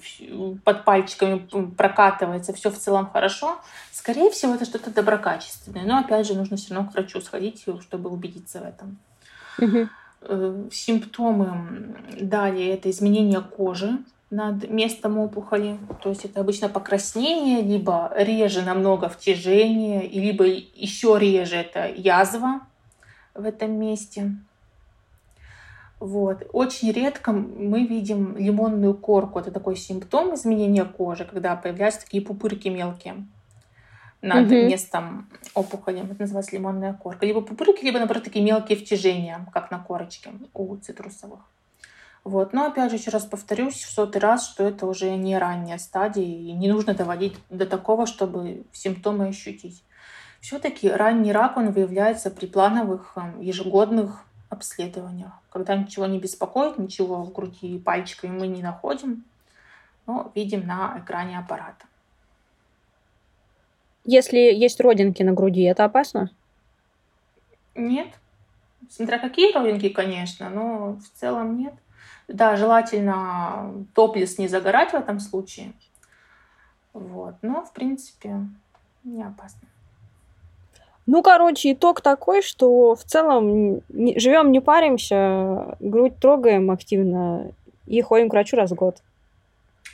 под 0.65 0.85
пальчиками 0.85 1.47
прокатывается, 1.77 2.51
все 2.53 2.71
в 2.71 2.79
целом 2.79 3.11
хорошо, 3.13 3.59
скорее 3.91 4.31
всего, 4.31 4.55
это 4.55 4.65
что-то 4.65 4.89
доброкачественное. 4.89 5.85
Но, 5.85 5.99
опять 5.99 6.25
же, 6.25 6.33
нужно 6.33 6.57
все 6.57 6.73
равно 6.73 6.89
к 6.89 6.95
врачу 6.95 7.21
сходить, 7.21 7.63
чтобы 7.81 8.09
убедиться 8.09 8.59
в 8.59 8.63
этом. 8.63 8.97
Угу. 9.59 9.88
Симптомы 10.72 11.95
далее 12.20 12.74
это 12.74 12.89
изменение 12.89 13.41
кожи 13.41 13.99
над 14.30 14.70
местом 14.70 15.18
опухоли. 15.20 15.78
То 16.01 16.09
есть 16.09 16.26
это 16.26 16.41
обычно 16.41 16.70
покраснение, 16.70 17.61
либо 17.61 18.11
реже 18.15 18.61
намного 18.61 19.09
втяжение, 19.09 20.07
либо 20.07 20.45
еще 20.45 21.18
реже 21.20 21.57
это 21.57 21.88
язва 21.88 22.61
в 23.34 23.45
этом 23.45 23.72
месте. 23.80 24.36
Вот. 25.99 26.45
Очень 26.51 26.91
редко 26.91 27.32
мы 27.32 27.86
видим 27.86 28.36
лимонную 28.38 28.93
корку. 28.93 29.39
Это 29.39 29.51
такой 29.51 29.76
симптом 29.76 30.36
изменения 30.36 30.86
кожи, 30.86 31.26
когда 31.26 31.55
появляются 31.55 32.01
такие 32.01 32.22
пупырки 32.24 32.68
мелкие 32.68 33.26
над 34.22 34.47
угу. 34.47 34.55
местом 34.55 35.30
опухоли. 35.53 36.03
Это 36.03 36.22
называется 36.22 36.55
лимонная 36.55 36.93
корка. 36.93 37.26
Либо 37.26 37.41
пупырки, 37.41 37.84
либо, 37.84 37.99
наоборот, 37.99 38.24
такие 38.24 38.43
мелкие 38.43 38.78
втяжения, 38.78 39.45
как 39.53 39.72
на 39.72 39.80
корочке 39.80 40.32
у 40.53 40.76
цитрусовых. 40.78 41.39
Вот. 42.24 42.51
Но 42.51 42.65
опять 42.65 42.91
же, 42.91 42.97
еще 42.97 43.11
раз 43.11 43.26
повторюсь 43.26 43.84
в 43.84 43.89
сотый 43.89 44.20
раз, 44.20 44.49
что 44.49 44.63
это 44.68 44.86
уже 44.86 45.15
не 45.15 45.38
ранняя 45.38 45.78
стадия, 45.78 46.26
и 46.26 46.51
не 46.51 46.68
нужно 46.68 46.93
доводить 46.93 47.36
до 47.49 47.65
такого, 47.65 48.05
чтобы 48.05 48.63
симптомы 48.74 49.28
ощутить. 49.28 49.84
Все-таки 50.41 50.89
ранний 50.89 51.32
рак, 51.32 51.57
он 51.57 51.72
выявляется 51.72 52.30
при 52.30 52.45
плановых 52.45 53.13
эм, 53.15 53.39
ежегодных 53.41 54.24
обследованиях, 54.49 55.32
когда 55.49 55.76
ничего 55.76 56.05
не 56.05 56.20
беспокоит, 56.20 56.78
ничего 56.78 57.24
в 57.24 57.32
груди 57.32 57.80
пальчиками 57.80 58.38
мы 58.38 58.47
не 58.47 58.61
находим, 58.61 59.24
но 60.05 60.32
видим 60.36 60.65
на 60.65 60.99
экране 60.99 61.39
аппарата. 61.39 61.86
Если 64.08 64.38
есть 64.38 64.80
родинки 64.80 65.22
на 65.22 65.34
груди, 65.34 65.64
это 65.64 65.84
опасно? 65.84 66.32
Нет. 67.76 68.08
Смотря 68.89 69.20
какие 69.20 69.53
родинки, 69.53 69.89
конечно, 69.89 70.49
но 70.49 70.93
в 70.93 71.20
целом 71.20 71.58
нет. 71.58 71.74
Да, 72.30 72.55
желательно 72.55 73.86
топлес 73.93 74.38
не 74.38 74.47
загорать 74.47 74.91
в 74.91 74.95
этом 74.95 75.20
случае. 75.20 75.74
Вот. 76.93 77.36
Но, 77.41 77.66
в 77.66 77.74
принципе, 77.74 78.38
не 79.03 79.24
опасно. 79.24 79.68
Ну, 81.05 81.22
короче, 81.22 81.74
итог 81.74 81.99
такой, 81.99 82.41
что 82.41 82.95
в 82.95 83.03
целом 83.03 83.82
не, 83.89 84.18
живем, 84.18 84.53
не 84.53 84.62
паримся, 84.62 85.78
грудь 85.82 86.18
трогаем 86.18 86.72
активно 86.72 87.51
и 87.86 88.01
ходим 88.01 88.30
к 88.30 88.34
врачу 88.34 88.55
раз 88.55 88.72
в 88.72 88.76
год. 88.76 89.01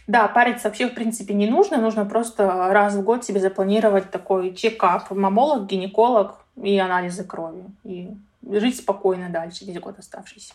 Да, 0.07 0.27
париться 0.27 0.67
вообще, 0.67 0.89
в 0.89 0.93
принципе, 0.93 1.33
не 1.33 1.47
нужно. 1.47 1.77
Нужно 1.77 2.05
просто 2.05 2.47
раз 2.47 2.95
в 2.95 3.03
год 3.03 3.23
себе 3.23 3.39
запланировать 3.39 4.11
такой 4.11 4.53
чекап. 4.53 5.09
Мамолог, 5.11 5.65
гинеколог 5.65 6.35
и 6.61 6.77
анализы 6.77 7.23
крови. 7.23 7.63
И 7.83 8.09
жить 8.49 8.77
спокойно 8.77 9.29
дальше, 9.29 9.65
весь 9.65 9.79
год 9.79 9.99
оставшийся. 9.99 10.53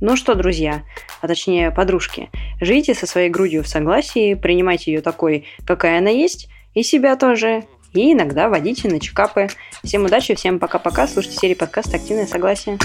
Ну 0.00 0.16
что, 0.16 0.34
друзья, 0.34 0.82
а 1.20 1.28
точнее 1.28 1.70
подружки, 1.70 2.30
живите 2.58 2.94
со 2.94 3.06
своей 3.06 3.28
грудью 3.28 3.62
в 3.62 3.68
согласии, 3.68 4.32
принимайте 4.32 4.92
ее 4.92 5.02
такой, 5.02 5.46
какая 5.66 5.98
она 5.98 6.08
есть, 6.08 6.48
и 6.72 6.82
себя 6.82 7.16
тоже, 7.16 7.64
и 7.92 8.14
иногда 8.14 8.48
водите 8.48 8.88
на 8.88 8.98
чекапы. 8.98 9.48
Всем 9.84 10.06
удачи, 10.06 10.34
всем 10.34 10.58
пока-пока, 10.58 11.06
слушайте 11.06 11.36
серии 11.36 11.54
подкаста 11.54 11.96
«Активное 11.98 12.26
согласие». 12.26 12.78